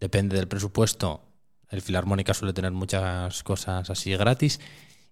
[0.00, 1.22] depende del presupuesto.
[1.70, 4.60] El Filarmónica suele tener muchas cosas así gratis.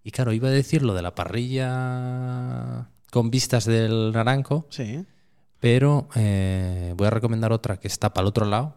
[0.03, 5.05] Y claro, iba a decir lo de la parrilla con vistas del Naranco, sí.
[5.61, 8.77] pero eh, voy a recomendar otra que está para el otro lado.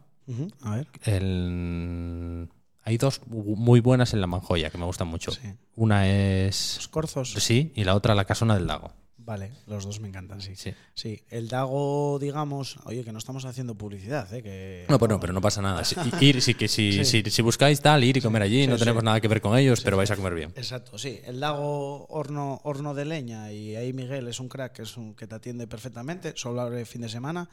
[0.61, 0.87] A ver.
[1.03, 2.49] El-
[2.83, 5.31] Hay dos muy buenas en la Manjoya que me gustan mucho.
[5.31, 5.53] Sí.
[5.75, 6.75] Una es.
[6.77, 7.33] Los corzos.
[7.33, 8.91] Sí, y la otra la Casona del Lago.
[9.29, 10.55] Vale, los dos me encantan, sí.
[10.55, 10.73] Sí.
[10.95, 14.41] Sí, el Dago, digamos, oye, que no estamos haciendo publicidad, ¿eh?
[14.41, 15.83] Que, No, bueno, pero no pasa nada.
[15.85, 17.23] Si- ir, sí, que si, Sí.
[17.23, 19.81] si, si buscáis tal, ir y comer allí, no tenemos nada que ver con ellos,
[19.81, 20.49] pero vais a comer bien.
[20.55, 21.19] Exacto, sí.
[21.25, 25.13] El Dago horno, horno de leña y ahí Miguel es un crack que, es un,
[25.13, 27.49] que te atiende perfectamente, solo abre fin de semana.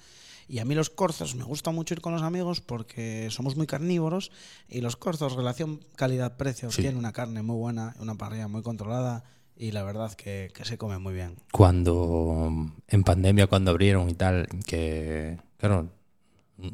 [0.48, 3.66] Y a mí los corzos me gusta mucho ir con los amigos porque somos muy
[3.66, 4.30] carnívoros
[4.66, 9.24] y los corzos, relación calidad-precio, tienen una carne muy buena, una parrilla muy controlada
[9.56, 11.36] y la verdad que, que se come muy bien.
[11.52, 15.88] Cuando en pandemia, cuando abrieron y tal, que, claro,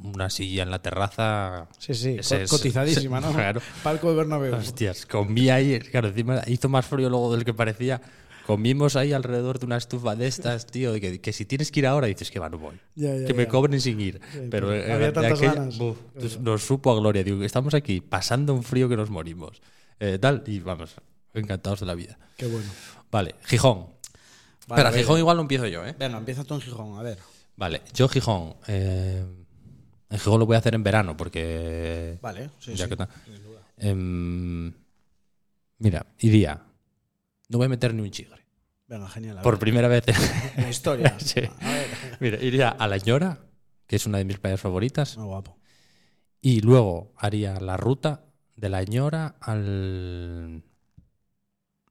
[0.05, 1.69] una silla en la terraza.
[1.79, 3.33] Sí, sí, ese co- es- cotizadísima, ¿no?
[3.35, 3.61] Claro.
[3.83, 4.55] Palco de Bernabéu.
[4.55, 8.01] Hostias, comí ahí, claro, encima hizo más frío luego del que parecía.
[8.47, 11.87] Comimos ahí alrededor de una estufa de estas, tío, que, que si tienes que ir
[11.87, 12.75] ahora dices que va, no voy.
[12.97, 13.49] Ya, ya, que me ya.
[13.49, 14.21] cobren sin ir.
[14.51, 15.79] Pero eh, había de tantas aquella- ganas.
[15.79, 17.23] buf, entonces nos supo a gloria.
[17.23, 19.63] Digo, estamos aquí pasando un frío que nos morimos.
[20.01, 20.97] Eh, tal, y vamos,
[21.35, 22.19] encantados de la vida.
[22.37, 22.69] Qué bueno.
[23.11, 23.89] Vale, Gijón.
[24.67, 24.93] Vale, Espera.
[24.93, 25.95] Gijón igual lo empiezo yo, ¿eh?
[25.99, 27.19] Venga, empieza tú en Gijón, a ver.
[27.57, 28.55] Vale, yo Gijón.
[28.69, 29.25] eh,
[30.11, 32.19] en Gijón lo voy a hacer en verano porque.
[32.23, 32.95] Vale, sí, ya sí.
[32.97, 33.07] que.
[33.79, 34.73] Em,
[35.79, 36.63] mira, iría.
[37.49, 38.43] No voy a meter ni un chigre.
[38.87, 39.41] Venga, genial.
[39.43, 39.61] Por ver.
[39.61, 40.05] primera vez.
[40.57, 41.17] En la historia.
[41.19, 41.41] Sí.
[41.61, 41.87] A ver.
[42.21, 43.41] Mira, iría a La Ñora,
[43.87, 45.17] que es una de mis playas favoritas.
[45.17, 45.59] Muy guapo.
[46.41, 48.25] Y luego haría la ruta
[48.57, 50.63] de La Ñora al.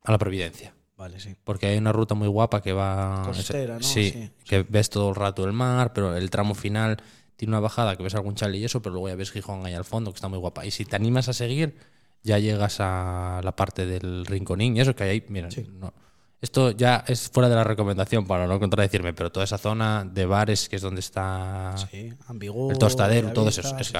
[0.03, 0.73] A la Providencia.
[0.97, 1.35] Vale, sí.
[1.43, 3.23] Porque hay una ruta muy guapa que va.
[3.25, 3.83] Costera, ¿no?
[3.83, 6.97] Sí, Sí, que ves todo el rato el mar, pero el tramo final
[7.35, 9.73] tiene una bajada que ves algún chale y eso, pero luego ya ves Gijón ahí
[9.73, 10.63] al fondo, que está muy guapa.
[10.65, 11.75] Y si te animas a seguir,
[12.21, 15.25] ya llegas a la parte del Rinconín y eso que hay ahí.
[15.27, 15.65] Mira, Sí.
[15.73, 15.91] no-
[16.39, 20.25] esto ya es fuera de la recomendación para no contradecirme, pero toda esa zona de
[20.27, 22.69] bares que es donde está Sí, ambiguo.
[22.71, 23.87] el tostadero, todo eso es.
[23.87, 23.93] Sí.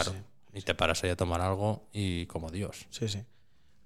[0.54, 2.86] Y te paras ahí a tomar algo y como Dios.
[2.92, 3.24] Sí, sí.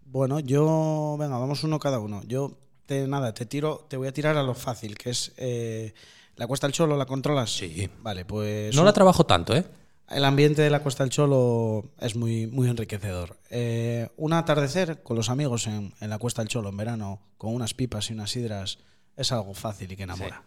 [0.05, 1.15] Bueno, yo.
[1.19, 2.21] Venga, vamos uno cada uno.
[2.27, 5.33] Yo, te, nada, te tiro, te voy a tirar a lo fácil, que es.
[5.37, 5.93] eh,
[6.35, 7.55] ¿La Cuesta del Cholo la controlas?
[7.55, 7.89] Sí.
[8.01, 8.75] Vale, pues.
[8.75, 9.65] No la trabajo tanto, ¿eh?
[10.09, 13.37] El ambiente de la Costa del Cholo es muy, muy enriquecedor.
[13.49, 17.55] Eh, un atardecer con los amigos en, en la Cuesta del Cholo en verano, con
[17.55, 18.77] unas pipas y unas sidras,
[19.15, 20.43] es algo fácil y que enamora.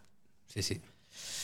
[0.47, 0.81] Sí, sí.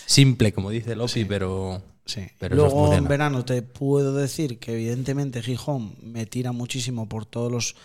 [0.07, 2.27] Simple, como dice Lopi, pero Sí.
[2.39, 7.09] Pero eso es Luego en verano te puedo decir que evidentemente Gijón me tira muchísimo
[7.09, 7.77] por todos los...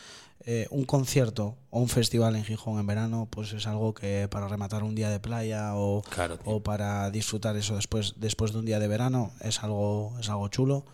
[0.46, 4.48] eh, un concierto o un festival en Gijón en verano, pues es algo que para
[4.48, 8.66] rematar un día de playa o, Claro, o para disfrutar eso después, después de un
[8.66, 10.86] día de verano es algo, es algo chulo.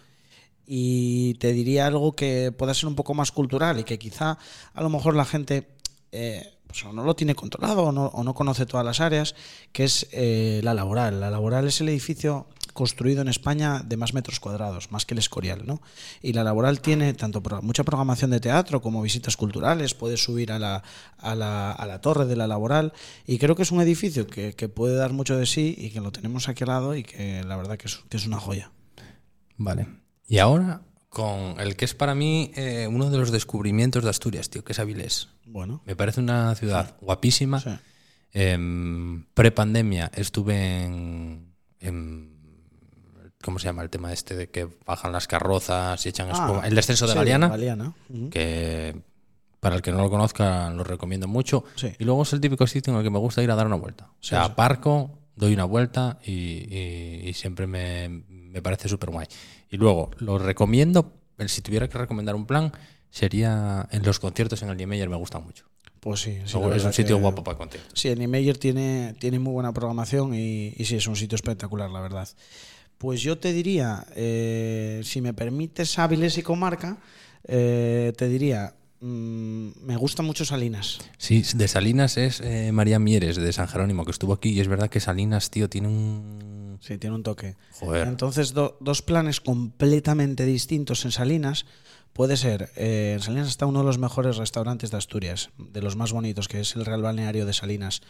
[0.68, 4.40] Y te diría algo que pueda ser un poco más cultural y que quizá
[4.74, 5.68] a lo mejor la gente
[6.12, 9.36] eh, pues o no lo tiene controlado o no, o no conoce todas las áreas,
[9.72, 11.20] que es eh, la laboral.
[11.20, 15.20] La laboral es el edificio construido en España de más metros cuadrados, más que el
[15.20, 15.82] Escorial, ¿no?
[16.22, 20.52] Y la laboral tiene tanto pro- mucha programación de teatro como visitas culturales, puedes subir
[20.52, 20.84] a la,
[21.18, 22.92] a la, a la torre de la laboral
[23.26, 26.02] y creo que es un edificio que, que puede dar mucho de sí y que
[26.02, 28.72] lo tenemos aquí al lado y que la verdad que es, que es una joya.
[29.58, 29.88] Vale.
[30.28, 34.50] Y ahora con el que es para mí eh, uno de los descubrimientos de Asturias,
[34.50, 35.30] tío, que es Avilés.
[35.46, 37.62] Bueno, Me parece una ciudad guapísima.
[37.62, 37.70] sí.
[38.34, 42.35] Em, Pre-pandemia estuve en, en-
[43.46, 46.62] ¿Cómo se llama el tema este de que bajan las carrozas y echan espuma?
[46.64, 47.48] Ah, El descenso de sí, Galeana.
[48.32, 48.96] Que
[49.60, 51.64] para el que no lo conozca lo recomiendo mucho.
[51.76, 51.92] Sí.
[52.00, 53.76] Y luego es el típico sitio en el que me gusta ir a dar una
[53.76, 54.06] vuelta.
[54.06, 59.12] O sea, Sí, aparco, doy una vuelta y, y- y siempre me, me parece súper
[59.12, 59.28] guay.
[59.70, 61.14] Y luego, lo recomiendo,
[61.48, 62.72] si tuviera que recomendar un plan,
[63.12, 65.66] sería en los conciertos en el Niemeyer, me gusta mucho.
[66.00, 67.92] Pues sí, es un sitio que- guapo para conciertos.
[68.00, 71.90] Sí, el Niemeyer tiene, tiene muy buena programación y, y sí, es un sitio espectacular,
[71.90, 72.28] la verdad.
[72.98, 76.98] Pues yo te diría, eh, si me permites hábiles y comarca,
[77.48, 81.00] eh, te diría, mm, me gusta mucho Salinas.
[81.18, 84.50] Sí, de Salinas es eh, María Mieres, de San Jerónimo, que estuvo aquí.
[84.50, 86.78] Y es verdad que Salinas, tío, tiene un...
[86.82, 87.56] Sí, tiene un toque.
[87.74, 88.08] Joder.
[88.08, 91.66] Entonces, do- dos planes completamente distintos en Salinas.
[92.16, 95.98] Puede ser, eh, en Salinas está uno de los mejores restaurantes de Asturias, de los
[95.98, 98.02] más bonitos, que es el Real Balneario de Salinas.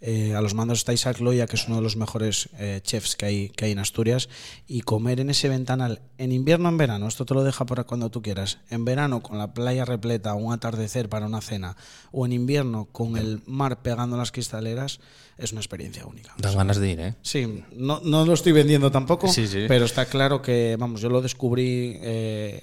[0.00, 3.14] Eh, a los mandos está Isaac Loya, que es uno de los mejores eh, chefs
[3.14, 4.28] que hay, que hay en Asturias.
[4.66, 7.84] Y comer en ese ventanal, en invierno o en verano, esto te lo deja para
[7.84, 8.58] cuando tú quieras.
[8.68, 11.76] En verano, con la playa repleta, un atardecer para una cena,
[12.10, 14.98] o en invierno, con el mar pegando las cristaleras,
[15.38, 16.34] es una experiencia única.
[16.36, 17.14] Dan ganas de ir, ¿eh?
[17.22, 19.66] Sí, no, no lo estoy vendiendo tampoco, Sí, sí.
[19.68, 21.96] pero está claro que, vamos, yo lo descubrí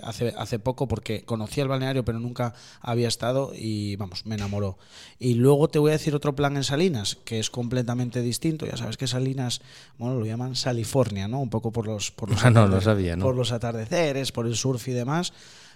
[0.03, 4.77] hace, hace poco porque conocía el balneario, pero nunca había estado y, vamos, me enamoró.
[5.17, 8.65] Y luego te voy a decir otro plan en Salinas, que es completamente distinto.
[8.65, 9.61] Ya sabes que Salinas,
[9.97, 11.39] bueno, lo llaman Salifornia, ¿no?
[11.39, 13.23] Un poco por los, por los, Ah, no, sabía, ¿no?
[13.23, 15.31] por los atardeceres, por el surf y demás.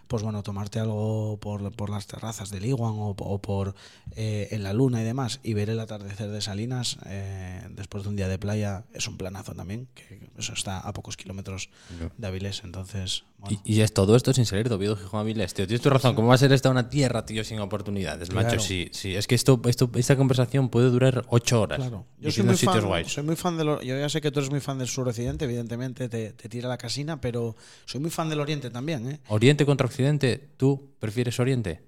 [0.08, 3.74] Pues bueno, tomarte algo por, por las terrazas del Iguan o, o por
[4.16, 8.10] eh, en la luna y demás y ver el atardecer de Salinas eh, después de
[8.10, 11.70] un día de playa es un planazo también, que eso está a pocos kilómetros
[12.18, 15.54] de Avilés, entonces, bueno, Y, y es todo esto sin salir de Oviedo, Gijón, Avilés,
[15.54, 15.68] tío.
[15.68, 16.16] Tienes tu razón.
[16.16, 18.48] ¿Cómo va a ser esta una tierra, tío, sin oportunidades, Claro.
[18.48, 18.60] macho?
[18.60, 19.16] Sí, sí.
[19.16, 21.78] Es que esto, esto, esta conversación puede durar ocho horas.
[21.80, 22.06] Claro.
[22.20, 23.08] Yo soy muy, sitios fan, guays.
[23.12, 26.10] soy muy fan del yo ya sé que tú eres muy fan del suroccidente, evidentemente
[26.10, 29.20] te, te tira la casina, pero soy muy fan del oriente también, ¿eh?
[29.28, 31.82] Oriente contra Occidente, ¿tú prefieres Oriente?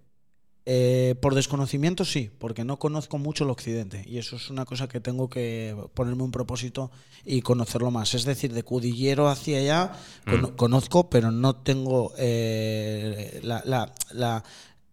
[0.67, 4.87] Eh, por desconocimiento sí, porque no conozco mucho el occidente y eso es una cosa
[4.87, 6.89] que tengo que ponerme un propósito
[7.23, 8.15] y conocerlo más.
[8.15, 9.91] Es decir, de Cudillero hacia allá
[10.25, 14.43] cono- conozco, pero no tengo eh, la, la- la-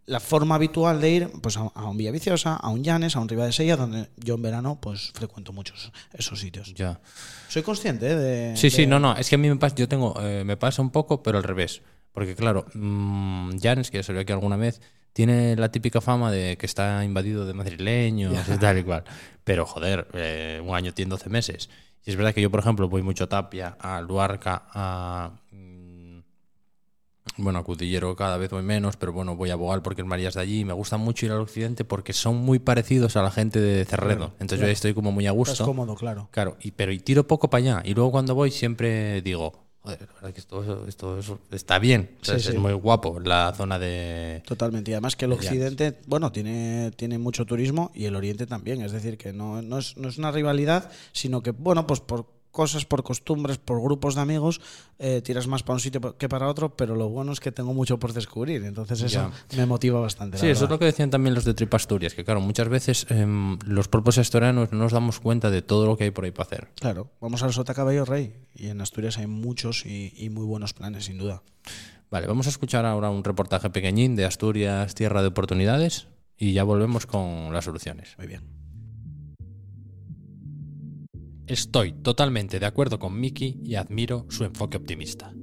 [0.05, 3.29] la forma habitual de ir pues, a, a un Villaviciosa, a un Llanes, a un
[3.29, 6.73] Ribadesella, donde yo en verano pues frecuento muchos esos sitios.
[6.75, 6.99] Ya.
[7.47, 8.15] Soy consciente ¿eh?
[8.15, 8.57] de...
[8.57, 9.15] Sí, sí, de- no, no.
[9.15, 11.43] Es que a mí me pasa, yo tengo, eh, me pasa un poco, pero al
[11.43, 11.81] revés.
[12.11, 14.81] Porque claro, mmm, Janes, que ya salió aquí alguna vez,
[15.13, 19.03] tiene la típica fama de que está invadido de madrileños y tal y cual.
[19.43, 21.69] Pero joder, eh, un año tiene 12 meses.
[22.05, 25.31] Y es verdad que yo, por ejemplo, voy mucho a Tapia, a Luarca, a.
[25.51, 26.19] mm,
[27.37, 30.27] Bueno, a Cudillero cada vez voy menos, pero bueno, voy a Bogal porque el María
[30.29, 30.59] es de allí.
[30.61, 33.85] y Me gusta mucho ir al occidente porque son muy parecidos a la gente de
[33.85, 34.33] Cerredo.
[34.39, 35.63] Entonces yo ahí estoy como muy a gusto.
[35.65, 36.27] cómodo, claro.
[36.31, 37.81] Claro, y, pero y tiro poco para allá.
[37.85, 42.17] Y luego cuando voy siempre digo, joder, la verdad que esto, esto, esto está bien.
[42.21, 42.57] Sí, es sí.
[42.57, 44.41] muy guapo la zona de...
[44.45, 44.91] Totalmente.
[44.91, 45.45] Y además que el Llanes.
[45.45, 48.81] occidente, bueno, tiene, tiene mucho turismo y el oriente también.
[48.81, 52.25] Es decir, que no, no, es, no es una rivalidad, sino que, bueno, pues por
[52.53, 54.61] cosas, por costumbres, por grupos de amigos,
[54.99, 57.73] eh, tiras más para un sitio que para otro, pero lo bueno es que tengo
[57.73, 58.63] mucho por descubrir.
[58.63, 60.37] Entonces eso me motiva bastante.
[60.37, 63.57] Sí, eso es lo que decían también los de Tripasturias, que claro, muchas veces em,
[63.65, 66.45] los propios asturianos no nos damos cuenta de todo lo que hay por ahí para
[66.45, 66.69] hacer.
[66.79, 68.33] Claro, vamos al Sota Caballo Rey.
[68.55, 71.41] Y en Asturias hay muchos y, y muy buenos planes, sin duda.
[72.11, 76.05] Vale, vamos a escuchar ahora un reportaje pequeñín de Asturias, Tierra de Oportunidades,
[76.37, 78.15] y ya volvemos con las soluciones.
[78.19, 78.62] Muy bien.
[81.47, 85.33] Estoy totalmente de acuerdo con Miki y admiro su enfoque optimista.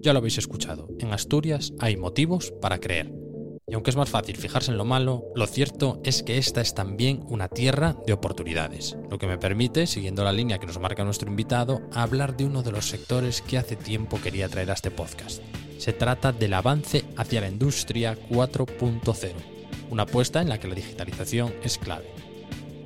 [0.00, 3.12] Ya lo habéis escuchado, en Asturias hay motivos para creer.
[3.66, 6.74] Y aunque es más fácil fijarse en lo malo, lo cierto es que esta es
[6.74, 11.04] también una tierra de oportunidades, lo que me permite, siguiendo la línea que nos marca
[11.04, 14.90] nuestro invitado, hablar de uno de los sectores que hace tiempo quería traer a este
[14.90, 15.42] podcast.
[15.76, 19.32] Se trata del avance hacia la industria 4.0,
[19.90, 22.19] una apuesta en la que la digitalización es clave.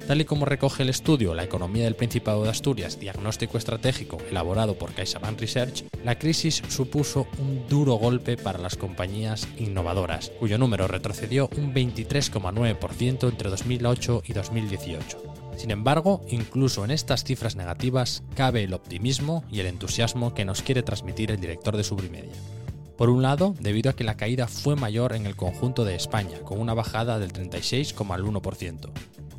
[0.07, 4.77] Tal y como recoge el estudio La economía del Principado de Asturias, diagnóstico estratégico elaborado
[4.77, 10.89] por CaixaBank Research, la crisis supuso un duro golpe para las compañías innovadoras, cuyo número
[10.89, 15.23] retrocedió un 23,9% entre 2008 y 2018.
[15.57, 20.61] Sin embargo, incluso en estas cifras negativas cabe el optimismo y el entusiasmo que nos
[20.61, 22.35] quiere transmitir el director de Subrimedia.
[22.99, 26.41] Por un lado, debido a que la caída fue mayor en el conjunto de España,
[26.45, 28.91] con una bajada del 36,1%,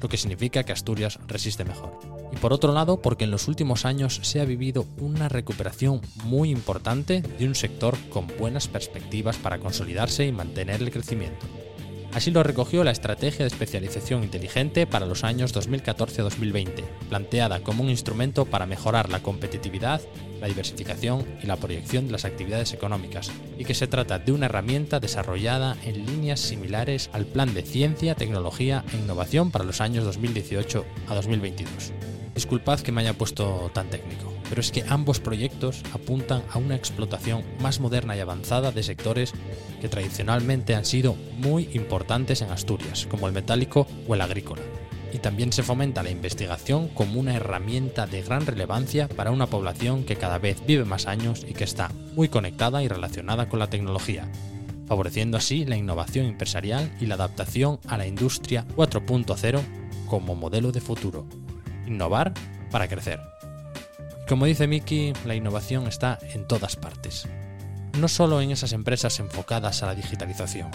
[0.01, 1.99] lo que significa que Asturias resiste mejor.
[2.31, 6.49] Y por otro lado, porque en los últimos años se ha vivido una recuperación muy
[6.49, 11.45] importante de un sector con buenas perspectivas para consolidarse y mantener el crecimiento.
[12.15, 17.89] Así lo recogió la Estrategia de Especialización Inteligente para los años 2014-2020, planteada como un
[17.89, 19.99] instrumento para mejorar la competitividad
[20.39, 24.45] la diversificación y la proyección de las actividades económicas, y que se trata de una
[24.45, 30.05] herramienta desarrollada en líneas similares al Plan de Ciencia, Tecnología e Innovación para los años
[30.05, 31.93] 2018 a 2022.
[32.33, 36.75] Disculpad que me haya puesto tan técnico, pero es que ambos proyectos apuntan a una
[36.75, 39.33] explotación más moderna y avanzada de sectores
[39.81, 44.61] que tradicionalmente han sido muy importantes en Asturias, como el metálico o el agrícola
[45.15, 50.03] y también se fomenta la investigación como una herramienta de gran relevancia para una población
[50.03, 53.69] que cada vez vive más años y que está muy conectada y relacionada con la
[53.69, 54.29] tecnología,
[54.87, 59.61] favoreciendo así la innovación empresarial y la adaptación a la industria 4.0
[60.07, 61.25] como modelo de futuro.
[61.87, 62.33] Innovar
[62.69, 63.34] para crecer.
[64.27, 67.27] Como dice Miki, la innovación está en todas partes,
[67.99, 70.71] no solo en esas empresas enfocadas a la digitalización,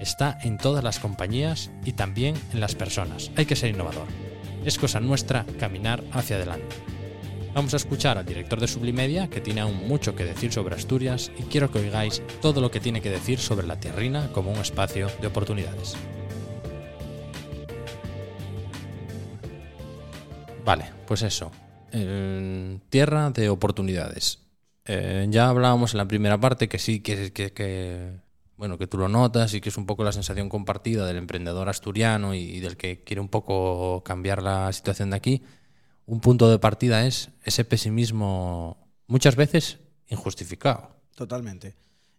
[0.00, 3.30] está en todas las compañías y también en las personas.
[3.36, 4.06] Hay que ser innovador.
[4.64, 6.74] Es cosa nuestra caminar hacia adelante.
[7.54, 11.30] Vamos a escuchar al director de Sublimedia, que tiene aún mucho que decir sobre Asturias,
[11.38, 14.58] y quiero que oigáis todo lo que tiene que decir sobre la tierrina como un
[14.58, 15.94] espacio de oportunidades.
[20.64, 21.50] Vale, pues eso.
[22.88, 24.38] Tierra de oportunidades.
[24.84, 28.20] Eh, ya hablábamos en la primera parte que sí, que, que
[28.56, 31.68] bueno, que tú lo notas y que es un poco la sensación compartida del emprendedor
[31.68, 35.42] asturiano y, del que quiere un poco cambiar la situación de aquí,
[36.06, 40.94] un punto de partida es ese pesimismo muchas veces injustificado.
[41.14, 41.74] Totalmente.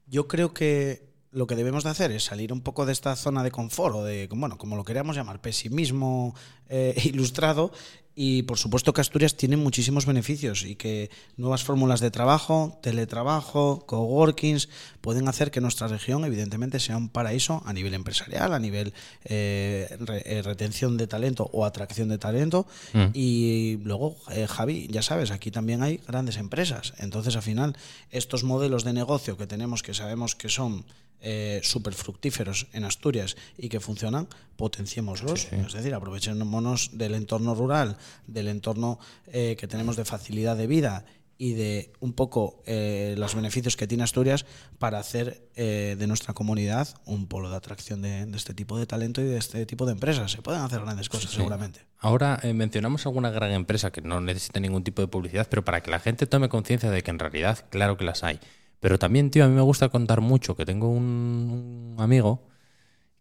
[0.06, 3.42] Yo creo que lo que debemos de hacer es salir un poco de esta zona
[3.42, 6.36] de confort o de, bueno, como lo queríamos llamar, pesimismo
[6.68, 7.72] eh, ilustrado
[8.16, 13.86] y por supuesto que Asturias tiene muchísimos beneficios y que nuevas fórmulas de trabajo, teletrabajo,
[13.88, 14.70] coworkings
[15.02, 18.94] pueden hacer que nuestra región evidentemente sea un paraíso a nivel empresarial, a nivel
[19.26, 22.68] eh, eh, retención de talento o atracción de talento.
[22.94, 23.06] Mm.
[23.14, 26.94] Y luego, eh, Javi, ya sabes, aquí también hay grandes empresas.
[27.00, 27.76] Entonces, al final,
[28.12, 30.86] estos modelos de negocio que tenemos que sabemos que son
[31.26, 35.48] eh, súper fructíferos en Asturias y que funcionan, potenciémoslos.
[35.54, 37.96] Es decir, aprovechémonos del entorno rural,
[38.28, 41.06] del entorno eh, que tenemos de facilidad de vida
[41.38, 44.46] y de un poco eh, los beneficios que tiene Asturias
[44.78, 49.20] para hacer eh, de nuestra comunidad un polo de atracción de, este tipo de talento
[49.20, 50.32] y de este tipo de empresas.
[50.32, 51.82] Se pueden hacer grandes cosas, seguramente.
[52.00, 55.92] Ahora mencionamos alguna gran empresa que no necesita ningún tipo de publicidad, pero para que
[55.92, 58.40] la gente tome conciencia de que en realidad, claro que las hay.
[58.84, 62.42] Pero también, tío, a mí me gusta contar mucho que tengo un, amigo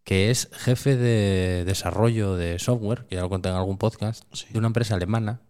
[0.05, 4.59] que es jefe de desarrollo de software, que ya lo conté en algún podcast, de
[4.59, 5.41] una empresa alemana,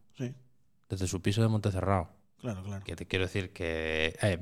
[0.89, 2.11] desde su piso de Montecerrado.
[2.39, 2.85] Claro, claro.
[2.85, 4.39] Que te quiero decir que eh,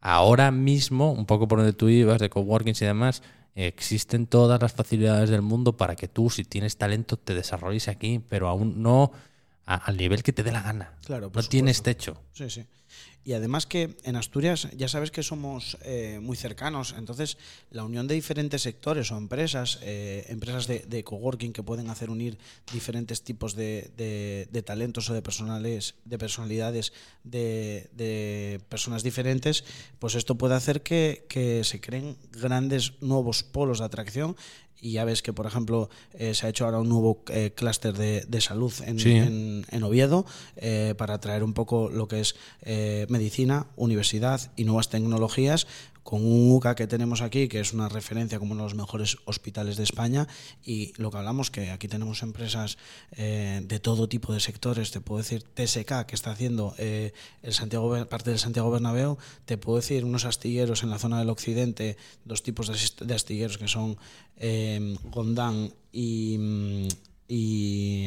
[0.00, 3.22] ahora mismo, un poco por donde tú ibas, de coworkings y demás,
[3.56, 8.20] existen todas las facilidades del mundo para que tú, si tienes talento, te desarrolles aquí,
[8.28, 9.12] pero aún no
[9.64, 10.92] al nivel que te dé la gana.
[11.04, 12.20] Claro, no tienes techo.
[12.32, 12.64] Sí, sí.
[13.24, 17.38] Y además que en Asturias ya sabes que somos eh, muy cercanos, entonces
[17.70, 22.36] la unión de diferentes sectores o empresas, eh, empresas de, coworking que pueden hacer unir
[22.72, 29.64] diferentes tipos de, talentos o de personales, de personalidades de, personas diferentes,
[29.98, 34.36] pues esto puede hacer que, que se creen grandes nuevos polos de atracción
[34.82, 37.94] y ya ves que, por ejemplo, eh, se ha hecho ahora un nuevo eh, clúster
[37.94, 42.34] de, salud en, en, Oviedo eh, para traer un poco lo que es
[43.08, 45.68] medicina, universidad y nuevas tecnologías
[46.02, 49.18] con un UCA que tenemos aquí, que es una referencia como uno de los mejores
[49.24, 50.28] hospitales de España,
[50.64, 52.78] y lo que hablamos, que aquí tenemos empresas
[53.12, 57.12] eh, de todo tipo de sectores, te puedo decir TSK, que está haciendo eh,
[57.42, 61.30] el Santiago, parte del Santiago Bernabéu, te puedo decir unos astilleros en la zona del
[61.30, 63.96] occidente, dos tipos de astilleros que son
[64.36, 66.38] eh, Gondán y,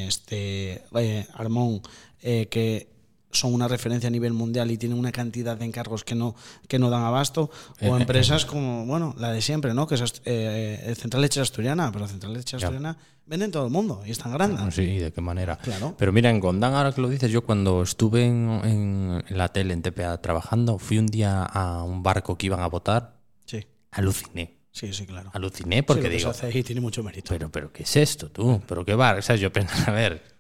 [0.02, 1.82] este, eh, Armón,
[2.22, 2.95] eh, que
[3.32, 6.36] son una referencia a nivel mundial y tienen una cantidad de encargos que no,
[6.68, 7.50] que no dan abasto,
[7.82, 9.88] o empresas como, bueno, la de siempre, ¿no?
[9.88, 14.12] Que es eh, Central Leche Asturiana, pero Central Leche Asturiana venden todo el mundo y
[14.12, 14.74] están grandes.
[14.74, 15.58] Sí, ¿de qué manera?
[15.58, 15.96] Claro.
[15.98, 19.82] Pero mira, en Gondán, ahora que lo dices, yo cuando estuve en, la tele, en
[19.82, 23.16] TPA, trabajando, fui un día a un barco que iban a votar,
[23.46, 23.66] sí.
[23.92, 24.56] aluciné.
[24.72, 25.30] Sí, sí, claro.
[25.34, 27.30] Aluciné porque Sí, lo que digo, se hace ahí tiene mucho mérito.
[27.30, 28.62] pero, pero ¿qué es esto, tú?
[28.68, 29.18] ¿Pero qué bar?
[29.18, 30.35] O sea, yo pensaba, a ver.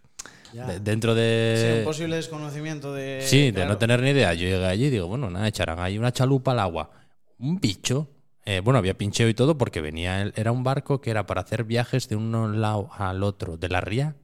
[0.65, 1.75] De- dentro Sí, de...
[1.79, 3.21] un posible desconocimiento de.
[3.23, 4.33] Sí, de no tener ni idea.
[4.33, 6.91] Yo llegué allí y digo, bueno, nada, echarán ahí una chalupa al agua.
[7.39, 8.09] Un bicho.
[8.45, 11.63] Eh, bueno, había pincheo y todo porque venía, era un barco que era para hacer
[11.63, 14.15] viajes de un lado al otro de la ría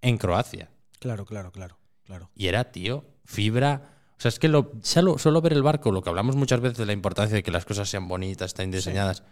[0.00, 0.68] en Croacia.
[0.98, 2.28] Claro, claro, claro, claro.
[2.34, 3.88] Y era, tío, fibra.
[4.18, 6.78] O sea, es que lo, solo, solo ver el barco, lo que hablamos muchas veces
[6.78, 9.22] de la importancia de que las cosas sean bonitas, estén diseñadas.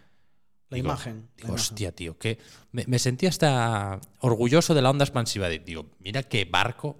[0.71, 1.15] La Digo, imagen.
[1.15, 1.53] la Digo, imagen.
[1.55, 2.39] hostia, tío, que
[2.71, 5.47] me, me sentía hasta orgulloso de la onda expansiva.
[5.47, 6.97] De, digo, mira qué barco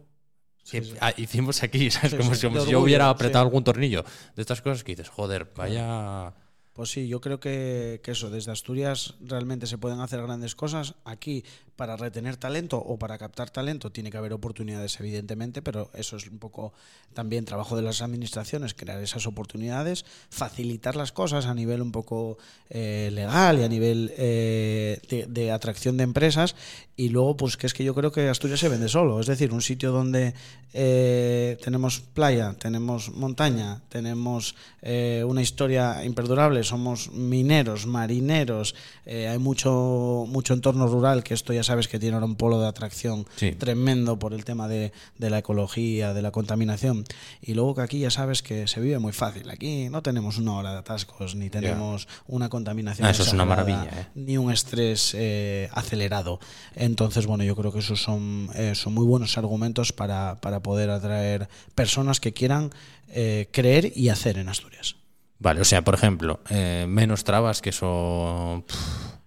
[0.69, 1.21] que Sí, sí.
[1.23, 2.13] hicimos aquí, ¿sabes?
[2.13, 4.03] Como si, como si yo hubiera apretado algún tornillo.
[4.35, 6.33] De estas cosas que dices, joder, vaya.
[6.73, 10.95] Pues sí, yo creo que, que eso, desde Asturias realmente se pueden hacer grandes cosas.
[11.03, 11.43] Aquí,
[11.75, 16.27] para retener talento o para captar talento, tiene que haber oportunidades, evidentemente, pero eso es
[16.27, 16.73] un poco
[17.13, 22.37] también trabajo de las administraciones, crear esas oportunidades, facilitar las cosas a nivel un poco
[22.69, 26.55] eh, legal y a nivel eh, de, atracción de empresas.
[26.95, 29.19] Y luego, pues que es que yo creo que Asturias se vende solo.
[29.19, 30.35] Es decir, un sitio donde
[30.73, 39.37] eh, tenemos playa, tenemos montaña, tenemos eh, una historia imperdurable, somos mineros, marineros, eh, hay
[39.37, 43.25] mucho, mucho entorno rural, que esto ya sabes que tiene ahora un polo de atracción
[43.35, 43.51] Sí.
[43.53, 47.03] tremendo por el tema de, de la ecología, de la contaminación.
[47.41, 49.49] Y luego que aquí ya sabes que se vive muy fácil.
[49.49, 53.07] Aquí no tenemos una hora de atascos, ni tenemos una contaminación.
[53.07, 54.07] Ah, eso es una exagerada, maravilla, ¿eh?
[54.15, 56.39] Ni un estrés eh, acelerado.
[56.75, 60.89] Entonces, bueno, yo creo que esos son, eh, son muy buenos argumentos para, para poder
[60.89, 62.71] atraer personas que quieran
[63.51, 64.95] creer y hacer en Asturias.
[65.41, 68.63] Vale, o sea, por ejemplo, eh, menos trabas que eso.
[68.67, 68.77] pff,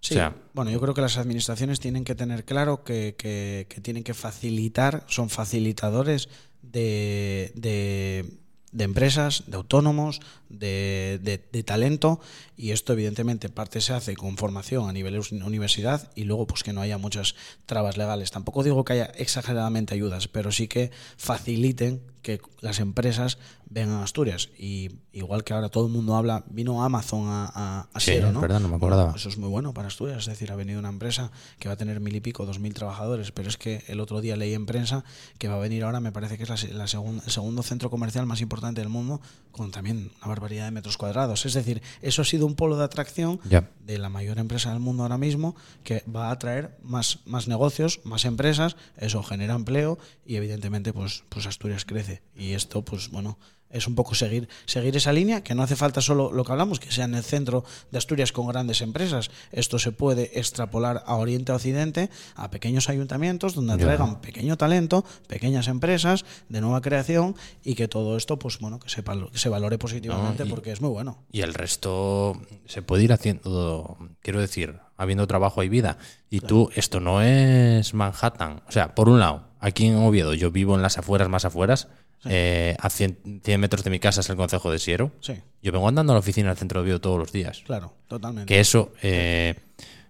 [0.01, 3.67] Sí, O sea, bueno, yo creo que las administraciones tienen que tener claro que, que-
[3.71, 6.29] que tienen que facilitar, son facilitadores
[6.61, 8.27] de, de-
[8.71, 10.21] de empresas, de autónomos,
[10.59, 12.21] de, de- de talento
[12.57, 16.73] y esto evidentemente parte se hace con formación a nivel universidad y luego pues que
[16.73, 17.35] no haya muchas
[17.67, 18.31] trabas legales.
[18.31, 23.37] Tampoco digo que haya exageradamente ayudas, pero sí que faciliten que las empresas
[23.69, 27.89] vengan a Asturias y igual que ahora todo el mundo habla, vino Amazon a, a,
[27.93, 28.41] a Sí, Siero, es ¿no?
[28.41, 29.13] verdad, no me acordaba.
[29.15, 31.77] Eso es muy bueno para Asturias, es decir, ha venido una empresa que va a
[31.77, 34.65] tener mil y pico, dos mil trabajadores, pero es que el otro día leí en
[34.65, 35.05] prensa
[35.39, 37.91] que va a venir ahora, me parece que es la, la segun- el segundo centro
[37.91, 41.47] comercial más importante del mundo, con también una barbaridad de metros cuadrados.
[41.47, 45.03] Es decir, eso ha sido un polo de atracción de la mayor empresa del mundo
[45.03, 50.37] ahora mismo, que va a atraer más, más negocios, más empresas, eso genera empleo y
[50.37, 52.23] evidentemente pues, pues Asturias crece.
[52.37, 53.39] Y esto, pues bueno,
[53.75, 56.81] es un poco seguir, seguir esa línea, que no hace falta solo lo que hablamos,
[56.81, 59.31] que sea en el centro de Asturias con grandes empresas.
[59.53, 63.83] Esto se puede extrapolar a Oriente a Occidente, a pequeños ayuntamientos donde Ya.
[63.85, 68.89] atraigan pequeño talento, pequeñas empresas de nueva creación y que todo esto, pues bueno, que
[68.89, 71.19] se, valo- que se valore positivamente No, y- porque es muy bueno.
[71.33, 75.99] Y el resto se puede ir haciendo, quiero decir, habiendo trabajo y vida.
[76.31, 78.63] Y tú, esto no es Manhattan.
[78.69, 81.89] O sea, por un lado, aquí en Oviedo, yo vivo en las afueras más afueras.
[82.27, 85.13] Eh, a 100, 100 metros de mi casa es el concejo de Siero.
[85.21, 87.63] Sí, Yo vengo andando a la oficina del centro de Oviedo todos los días.
[87.67, 88.47] claro, totalmente.
[88.53, 89.55] Que eso eh,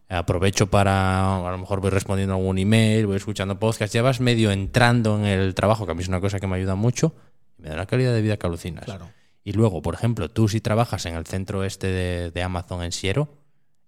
[0.09, 4.51] aprovecho para, a lo mejor voy respondiendo algún email, voy escuchando podcast, ya vas medio
[4.53, 7.15] entrando en el trabajo, que a mí es una cosa que me ayuda mucho,
[7.59, 8.85] y me da una calidad de vida que alucinas.
[8.85, 9.09] Claro.
[9.43, 12.93] Y luego, por ejemplo, tú si trabajas en el centro este de, de Amazon en
[12.93, 13.35] Siero,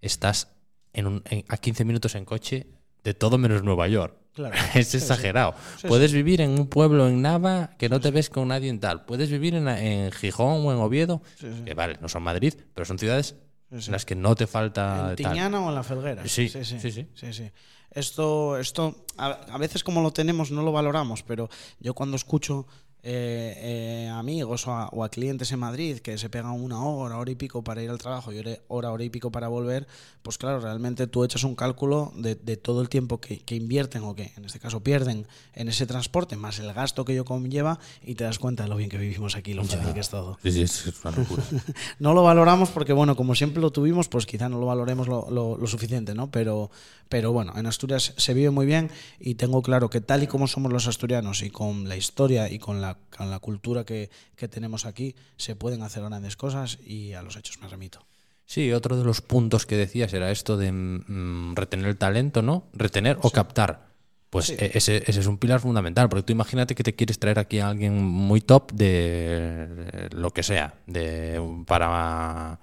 [0.01, 0.49] estás
[0.93, 2.67] en un, en- a 15 minutos en coche
[3.03, 4.15] de todo menos Nueva York.
[4.33, 4.55] Claro.
[4.75, 4.97] Es sí.
[4.97, 5.55] exagerado.
[5.81, 8.79] Sí, Puedes vivir en un pueblo en Nava que no te ves con nadie en
[8.79, 9.05] tal.
[9.05, 11.63] Puedes vivir en, en Gijón o en Oviedo, Sí, sí.
[11.65, 13.35] que vale, no son Madrid, pero son ciudades
[13.71, 13.85] Sí, sí.
[13.87, 15.31] en las que no te falta ¿En tal.
[15.33, 16.21] Tiñana o en la Felguera?
[16.27, 16.79] Sí, sí, sí.
[16.79, 17.07] sí, sí.
[17.15, 17.51] sí, sí.
[17.91, 22.67] Esto, esto a, a veces como lo tenemos no lo valoramos, pero yo cuando escucho
[23.03, 27.35] eh, eh, amigos o a, clientes en Madrid que se pegan una hora, hora y
[27.35, 29.87] pico para ir al trabajo y hora, hora y pico para volver,
[30.23, 34.33] pues claro, realmente tú echas un cálculo de, todo el tiempo que, invierten o que
[34.35, 38.23] en este caso pierden en ese transporte, más el gasto que ello conlleva y te
[38.23, 40.37] das cuenta de lo bien que vivimos aquí, lo fácil que es todo.
[40.43, 41.43] Sí, sí, es una locura.
[41.99, 45.29] no lo valoramos porque, bueno, como siempre lo tuvimos, pues quizá no lo valoremos lo,
[45.29, 46.29] lo suficiente, ¿no?
[46.29, 46.71] Pero,
[47.09, 50.47] pero bueno, en Asturias se vive muy bien y tengo claro que tal y como
[50.47, 54.09] somos los asturianos y con la historia y con la con la cultura que,
[54.49, 58.05] tenemos aquí, se pueden hacer grandes cosas y a los hechos me remito.
[58.45, 62.67] Sí, otro de los puntos que decías era esto de mm, retener el talento, ¿no?
[62.73, 63.87] Retener o captar.
[64.29, 67.39] Pues e, ese, ese, es un pilar fundamental, porque tú imagínate que te quieres traer
[67.39, 72.59] aquí a alguien muy top de lo que sea, de para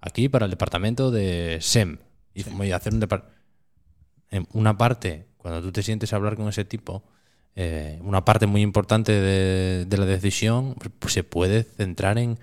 [0.00, 1.98] aquí, para el departamento de SEM,
[2.34, 3.00] y hacer un
[4.30, 7.02] en una parte, cuando tú te sientes a hablar con ese tipo,
[7.56, 12.38] eh, una parte muy importante de, la decisión pues, se puede centrar en,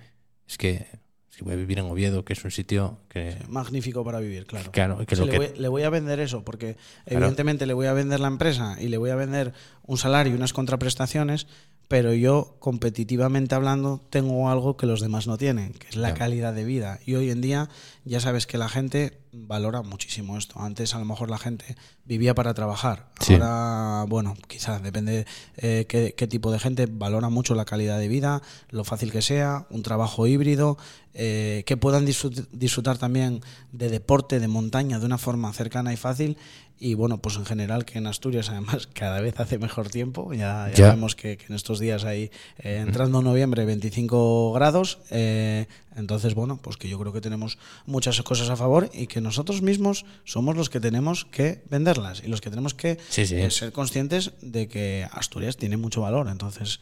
[0.47, 0.88] es que
[1.30, 3.38] si voy a vivir en Oviedo, que es un sitio que...
[3.49, 4.72] magnífico para vivir, claro.
[5.06, 8.28] que le, voy, le, voy, a vender eso, porque evidentemente le voy a vender la
[8.28, 9.53] empresa y le voy a vender
[9.84, 11.47] un salario y unas contraprestaciones,
[11.88, 16.53] pero yo, competitivamente hablando, tengo algo que los demás no tienen, que es la calidad
[16.53, 16.99] de vida.
[17.06, 17.70] Y hoy en día
[18.06, 20.60] ya sabes que la gente valora muchísimo esto.
[20.60, 21.76] Antes a lo mejor la gente
[22.06, 23.10] vivía para trabajar.
[23.30, 25.26] Ahora, bueno, quizás depende
[25.58, 29.68] eh, qué, tipo de gente, valora mucho la calidad de vida, lo fácil que sea,
[29.70, 30.78] un trabajo híbrido,
[31.14, 36.38] eh, que puedan disfrutar también de deporte, de montaña, de una forma cercana y fácil
[36.78, 40.34] y bueno, pues en general que en Asturias además cada vez hace mejor tiempo.
[40.34, 45.00] Ya, ya, vemos que, en estos días hay, eh, entrando en noviembre, 25 grados.
[45.10, 49.22] Eh, entonces, bueno, pues que yo creo que tenemos muchas cosas a favor y que
[49.22, 53.72] nosotros mismos somos los que tenemos que venderlas y los que tenemos que eh, ser
[53.72, 56.28] conscientes de que Asturias tiene mucho valor.
[56.28, 56.82] Entonces,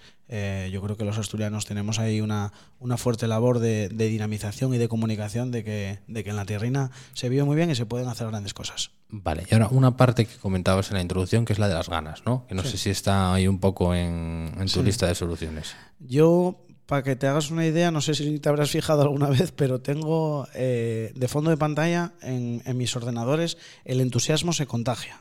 [0.71, 4.87] yo creo que los asturianos tenemos ahí una, una fuerte labor de, dinamización y de
[4.87, 8.07] comunicación de que, de que en la tierrina se vive muy bien y se pueden
[8.07, 8.89] hacer grandes cosas.
[9.15, 11.89] Vale, y ahora una parte que comentabas en la introducción, que es la de las
[11.89, 12.45] ganas, ¿no?
[12.47, 15.75] Que no sé si está ahí un poco en, tu lista de soluciones.
[15.99, 19.51] Yo, para que te hagas una idea, no sé si te habrás fijado alguna vez,
[19.51, 25.19] pero tengo eh, de fondo de pantalla en, mis ordenadores el entusiasmo se contagia.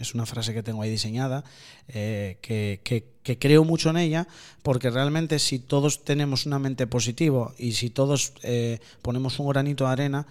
[0.00, 1.44] Es, una frase que tengo ahí diseñada,
[1.88, 4.26] eh, que, creo mucho en ella,
[4.62, 9.84] porque realmente si todos tenemos una mente positiva y si todos eh, ponemos un granito
[9.84, 10.26] de arena,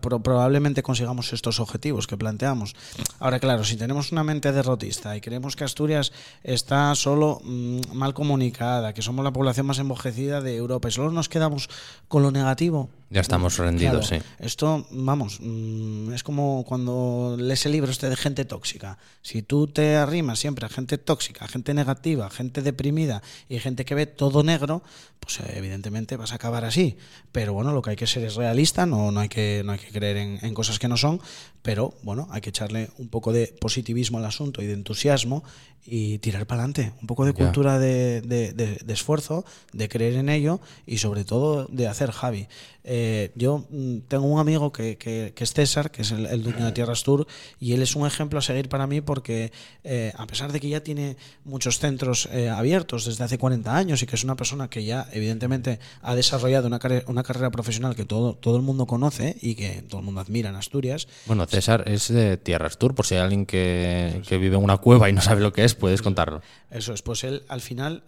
[0.00, 2.74] probablemente consigamos estos objetivos que planteamos.
[3.18, 8.14] Ahora, claro, si tenemos una mente derrotista y creemos que Asturias está solo mm, mal
[8.14, 11.68] comunicada, que somos la población más envejecida de Europa y solo nos quedamos
[12.08, 14.18] con lo negativo, ya estamos rendidos, sí.
[14.38, 18.98] Esto, vamos, mm, es como cuando lees el libro este de gente tóxica.
[19.20, 23.96] Si tú te arrimas siempre a gente tóxica, gente negativa, gente deprimida y gente que
[23.96, 24.84] ve todo negro,
[25.18, 26.98] pues eh, evidentemente vas a acabar así.
[27.32, 29.80] Pero bueno, lo que hay que ser es realista, no, no, hay, que, no hay
[29.80, 31.20] que creer en, cosas que no son,
[31.62, 35.42] pero bueno, hay que echarle un poco de positivismo al asunto y de entusiasmo
[35.84, 36.92] y tirar para adelante.
[37.00, 41.88] Un poco de cultura de, de, esfuerzo, de creer en ello y sobre todo de
[41.88, 42.48] hacer Javi.
[42.92, 46.72] Eh, yo mm, tengo un amigo que, que, es César, que es el, dueño de
[46.72, 47.24] Tierras Tour,
[47.60, 49.52] y él es un ejemplo a seguir para mí porque
[49.84, 54.02] eh, a pesar de que ya tiene muchos centros eh, abiertos desde hace 40 años
[54.02, 58.04] y que es una persona que ya evidentemente ha desarrollado una, una carrera profesional que
[58.04, 61.06] todo, todo el mundo conoce y que todo el mundo admira en Asturias.
[61.26, 64.78] Bueno, César es de Tierras Tour, por si hay alguien que, que vive en una
[64.78, 66.42] cueva y no sabe lo que es, puedes contarlo.
[66.72, 68.02] Eso es, pues él al final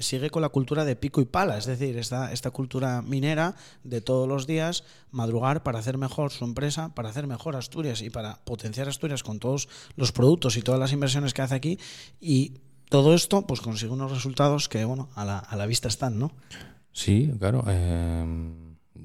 [0.00, 4.00] sigue con la cultura de pico y pala, es decir, esta, esta cultura minera de
[4.20, 8.44] todos los días madrugar para hacer mejor su empresa, para hacer mejor Asturias y para
[8.44, 9.66] potenciar Asturias con todos
[9.96, 11.78] los productos y todas las inversiones que hace aquí
[12.20, 12.58] y
[12.90, 16.32] todo esto pues consigue unos resultados que bueno a la, a la vista están, ¿no?
[16.92, 17.64] Sí, claro.
[17.66, 18.52] Eh,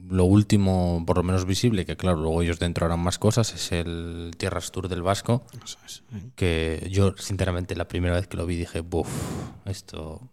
[0.09, 3.72] lo último, por lo menos visible, que claro, luego ellos dentro harán más cosas, es
[3.72, 5.45] el Tierras Tour del Vasco.
[6.36, 9.07] Que yo, sinceramente, la primera vez que lo vi dije, buf,
[9.63, 10.30] esto...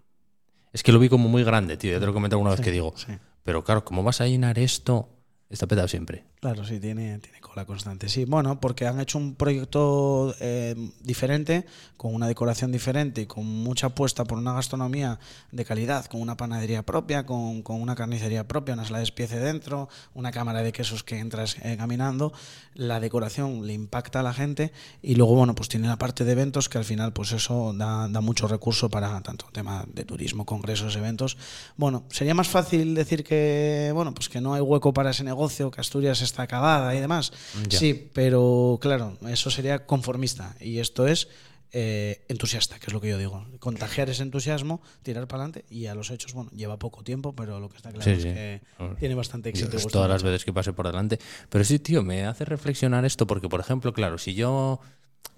[0.73, 1.93] Es que lo vi como muy grande, tío.
[1.93, 2.95] Ya te lo he comentado una vez que digo,
[3.43, 5.09] pero claro, ¿cómo vas a llenar esto?
[5.51, 6.25] Está petado siempre.
[6.41, 8.09] Claro, sí, tiene, tiene cola constante.
[8.09, 13.89] Sí, bueno, porque han hecho un proyecto eh, diferente, con una decoración diferente con mucha
[13.89, 18.85] apuesta por una gastronomía de calidad, con una panadería propia, con, una carnicería propia, una
[18.85, 22.33] sala de espiece dentro, una cámara de quesos que entras eh, caminando.
[22.75, 24.73] La decoración le impacta a la gente
[25.03, 28.09] y luego, bueno, pues tiene la parte de eventos que al final, pues eso da,
[28.09, 31.37] da mucho recurso para tanto tema de turismo, congresos, eventos.
[31.77, 35.71] Bueno, sería más fácil decir que, bueno, pues que no hay hueco para ese negocio,
[35.71, 37.33] que Asturias está acabada y demás.
[37.69, 40.55] Sí, pero claro, eso sería conformista.
[40.61, 41.29] Y esto es
[41.73, 43.47] eh, entusiasta, que es lo que yo digo.
[43.59, 47.61] Contagiar ese entusiasmo, tirar para adelante y a los hechos, bueno, lleva poco tiempo, pero
[47.61, 48.29] lo que está claro Sí, es sí.
[48.29, 48.61] que
[48.99, 49.79] tiene bastante éxito.
[49.89, 51.19] todas las veces que pase por delante.
[51.49, 54.81] Pero sí, tío, me hace reflexionar esto porque, por ejemplo, claro, si yo,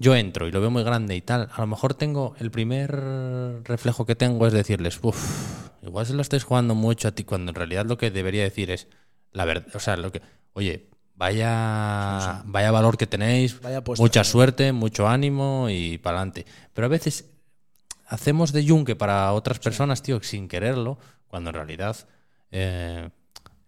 [0.00, 2.90] yo entro y lo veo muy grande y tal, a lo mejor tengo el primer
[3.62, 7.50] reflejo que tengo es decirles, uff, igual se lo estáis jugando mucho a ti, cuando
[7.50, 8.88] en realidad lo que debería decir es
[9.32, 10.20] la verdad, o sea, lo que,
[10.54, 16.46] oye, vaya, vaya valor que tenéis, Vaya mucha suerte, mucho ánimo y para adelante.
[16.72, 17.26] Pero a veces
[18.06, 20.98] hacemos de yunque para otras personas, tío, sin quererlo,
[21.28, 21.96] cuando en realidad
[22.50, 23.10] eh,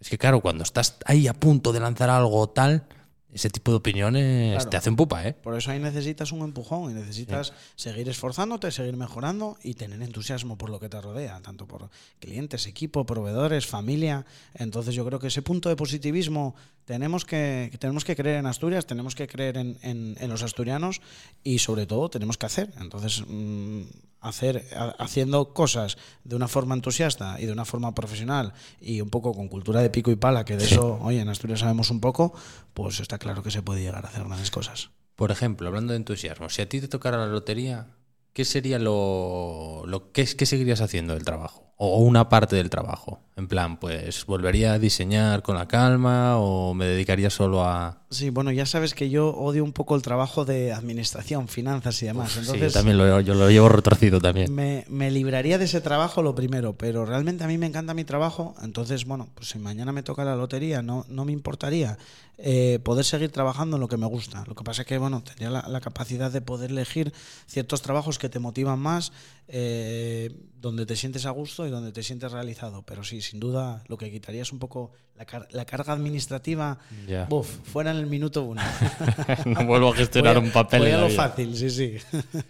[0.01, 2.85] es que claro, cuando estás ahí a punto de lanzar algo tal,
[3.33, 4.71] ese tipo de opiniones Claro.
[4.71, 5.35] te hacen pupa, ¿eh?
[5.35, 10.57] Por eso ahí necesitas un empujón y necesitas seguir esforzándote, seguir mejorando y tener entusiasmo
[10.57, 14.25] por lo que te rodea, tanto por clientes, equipo, proveedores, familia.
[14.55, 16.55] Entonces yo creo que ese punto de positivismo
[16.87, 21.03] tenemos que, tenemos que creer en Asturias, tenemos que creer en, en- en los asturianos
[21.45, 22.73] y sobre todo tenemos que hacer.
[22.81, 23.83] Entonces mm,
[24.21, 29.11] hacer ha- haciendo cosas de una forma entusiasta y de una forma profesional y un
[29.11, 30.75] poco con cultura de pico y pala, que de Sí.
[30.75, 32.33] eso, oye, en Asturias sabemos un poco,
[32.73, 34.91] pues está claro que se puede llegar a hacer grandes cosas.
[35.17, 37.89] Por ejemplo, hablando de entusiasmo, si a ti te tocara la lotería,
[38.37, 41.73] ¿qué sería lo, lo qué, qué seguirías haciendo del trabajo?
[41.79, 43.23] O una parte del trabajo.
[43.35, 48.03] En plan, pues, ¿volvería a diseñar con la calma o me dedicaría solo a...
[48.11, 52.07] Sí, bueno, ya sabes que yo odio un poco el trabajo de administración, finanzas y
[52.07, 52.33] demás.
[52.33, 54.55] Sí, yo también lo, yo lo llevo retorcido también.
[54.55, 58.05] me, me libraría de ese trabajo lo primero, pero realmente a mí me encanta mi
[58.05, 58.55] trabajo.
[58.63, 61.99] Entonces, bueno, pues si mañana me toca la lotería, no, no me importaría
[62.39, 64.45] eh, poder seguir trabajando en lo que me gusta.
[64.47, 67.13] Lo que pasa es que, bueno, tendría la, la capacidad de poder elegir
[67.47, 69.13] ciertos trabajos que te motivan más,
[69.49, 72.83] eh, donde te sientes a gusto y donde te sientes realizado.
[72.83, 76.79] Pero sí, sin duda, lo que quitaría es un poco la, car- la carga administrativa.
[77.07, 77.25] Ya.
[77.27, 78.63] Buf, fuera en el minuto uno.
[79.47, 80.81] no vuelvo a gestionar Voy un papel.
[80.81, 81.29] voy en a la lo vida.
[81.29, 81.95] fácil, sí, sí.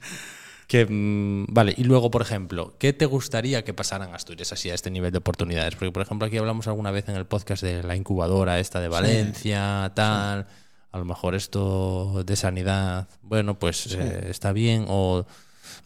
[0.66, 4.68] Que, mm, vale, y luego, por ejemplo, ¿qué te gustaría que pasara en Asturias así
[4.68, 5.76] a este nivel de oportunidades?
[5.76, 8.88] Porque, por ejemplo, aquí hablamos alguna vez en el podcast de la incubadora esta de
[8.88, 10.48] Valencia, tal.
[10.90, 14.86] A lo mejor esto de sanidad, bueno, pues eh, está bien.
[14.88, 15.24] O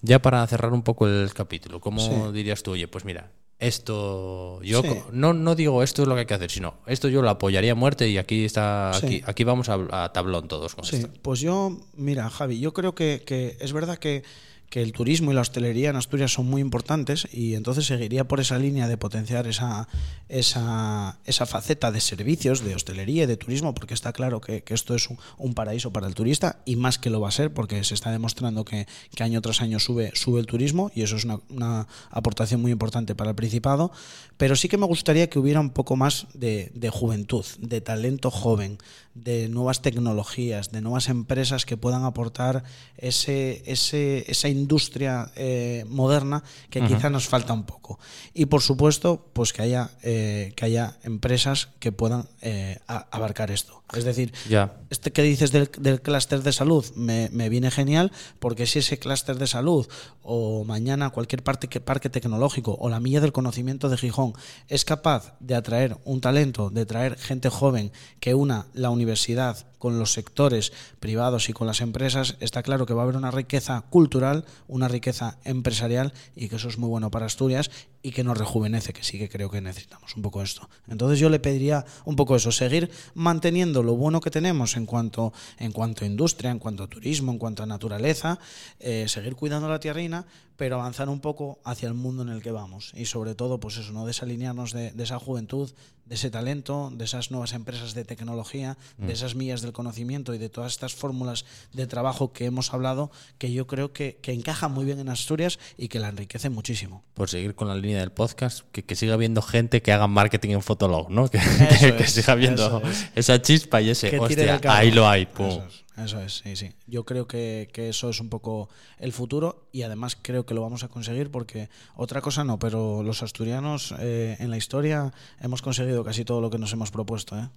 [0.02, 2.32] ya para cerrar un poco el capítulo, ¿cómo Sí.
[2.32, 2.72] dirías tú?
[2.72, 4.88] Oye, pues mira, esto yo Sí.
[5.12, 7.72] no, no digo esto es lo que hay que hacer, sino esto yo lo apoyaría
[7.72, 9.06] a muerte y aquí está, Sí.
[9.06, 11.10] aquí, aquí vamos a, a tablón todos con Sí, esto.
[11.22, 14.22] pues yo, mira, Javi, yo creo que, que es verdad que,
[14.70, 18.38] que el turismo y la hostelería en Asturias son muy importantes y entonces seguiría por
[18.38, 19.88] esa línea de potenciar esa,
[20.28, 24.74] esa, esa faceta de servicios, de hostelería y de turismo, porque está claro que, que
[24.74, 25.08] esto es
[25.38, 28.12] un, paraíso para el turista y más que lo va a ser porque se está
[28.12, 31.88] demostrando que, que año tras año sube, sube el turismo y eso es una, una
[32.10, 33.90] aportación muy importante para el Principado,
[34.36, 38.30] pero sí que me gustaría que hubiera un poco más de, de juventud, de talento
[38.30, 38.78] joven,
[39.14, 42.62] de nuevas tecnologías, de nuevas empresas que puedan aportar
[42.96, 47.98] ese, ese, esa industria eh, moderna que quizá nos falta un poco.
[48.34, 53.50] Y por supuesto, pues que haya, eh, que haya empresas que puedan eh, a- abarcar
[53.50, 53.82] esto.
[53.92, 54.76] Es decir, Ya.
[54.90, 58.98] este que dices del, del clúster de salud me, me viene genial porque si ese
[59.00, 59.88] clúster de salud
[60.22, 64.32] o mañana cualquier parte que, parque tecnológico o la milla del conocimiento de Gijón
[64.68, 67.90] es capaz de atraer un talento, de traer gente joven
[68.20, 72.94] que una la universidad con los sectores privados y con las empresas, está claro que
[72.94, 77.10] va a haber una riqueza cultural, una riqueza empresarial y que eso es muy bueno
[77.10, 77.72] para Asturias
[78.02, 80.68] y que nos rejuvenece, que sí que creo que necesitamos un poco esto.
[80.88, 85.32] Entonces yo le pediría un poco eso, seguir manteniendo lo bueno que tenemos en cuanto,
[85.58, 88.38] en cuanto a industria, en cuanto a turismo, en cuanto a naturaleza,
[88.78, 90.26] eh, seguir cuidando la tierrina,
[90.56, 92.92] pero avanzar un poco hacia el mundo en el que vamos.
[92.94, 95.70] Y sobre todo, pues eso, no desalinearnos de, de esa juventud,
[96.10, 100.38] de ese talento, de esas nuevas empresas de tecnología, de esas millas del conocimiento y
[100.38, 104.72] de todas estas fórmulas de trabajo que hemos hablado, que yo creo que, que encajan
[104.72, 107.04] muy bien en Asturias y que la enriquecen muchísimo.
[107.14, 110.50] por seguir con la línea del podcast, que, que siga habiendo gente que haga marketing
[110.50, 111.28] en Fotolog, ¿no?
[111.30, 113.08] Que, que es, siga es.
[113.14, 115.46] esa chispa y ese, hostia, ahí lo hay, pum.
[115.46, 116.72] Eso es, eso es, sí, sí.
[116.86, 118.68] Yo creo que, que eso es un poco
[118.98, 123.02] el futuro y además creo que lo vamos a conseguir porque otra cosa no, pero
[123.02, 127.38] los asturianos eh, en la historia hemos conseguido casi todo lo que nos hemos propuesto.
[127.38, 127.48] ¿eh?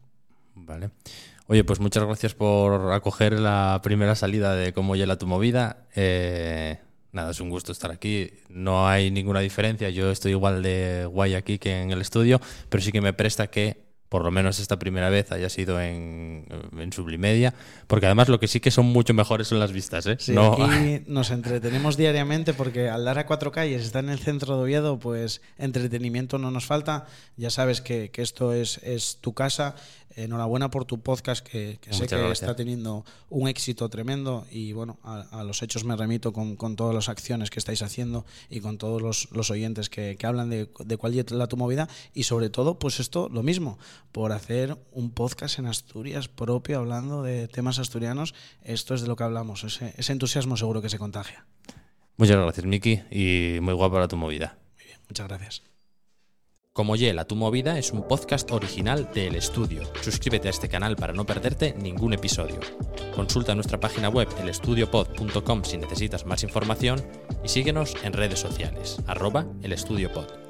[0.55, 0.91] Vale.
[1.47, 5.87] Oye, pues muchas gracias por acoger la primera salida de Cómo Hiela tu Movida.
[5.95, 6.79] Eh,
[7.13, 8.31] nada, es un gusto estar aquí.
[8.49, 9.89] No hay ninguna diferencia.
[9.89, 13.47] Yo estoy igual de guay aquí que en el estudio, pero sí que me presta
[13.47, 13.82] que
[14.13, 16.45] por lo menos esta primera vez haya sido en,
[16.77, 17.55] en Sublimedia,
[17.87, 20.05] porque además lo que sí que son mucho mejores son las vistas.
[20.05, 20.17] ¿eh?
[20.19, 24.55] Sí, aquí nos entretenemos diariamente porque al dar a cuatro calles, está en el centro
[24.55, 27.07] de Oviedo, pues entretenimiento no nos falta.
[27.37, 29.73] Ya sabes que, que esto es, es tu casa
[30.15, 35.43] enhorabuena por tu podcast que, sé que está teniendo un éxito tremendo y bueno, a,
[35.43, 39.49] los hechos me remito con, todas las acciones que estáis haciendo y con todos los,
[39.49, 43.29] oyentes que, hablan de, de, cuál es la tu movida y sobre todo pues esto
[43.29, 43.77] lo mismo,
[44.11, 49.15] por hacer un podcast en Asturias propio hablando de temas asturianos, esto es de lo
[49.15, 51.45] que hablamos, ese, ese entusiasmo seguro que se contagia.
[52.17, 54.57] Muchas gracias Miki y muy guapo la tu movida.
[54.77, 55.63] Muy bien, muchas gracias.
[56.73, 59.83] Como Yela, tu movida es un podcast original de El Estudio.
[60.01, 62.59] Suscríbete a este canal para no perderte ningún episodio.
[63.15, 66.99] Consulta nuestra página web elestudiopod.com si necesitas más información
[67.43, 70.42] y síguenos en redes sociales, arroba elestudiopod.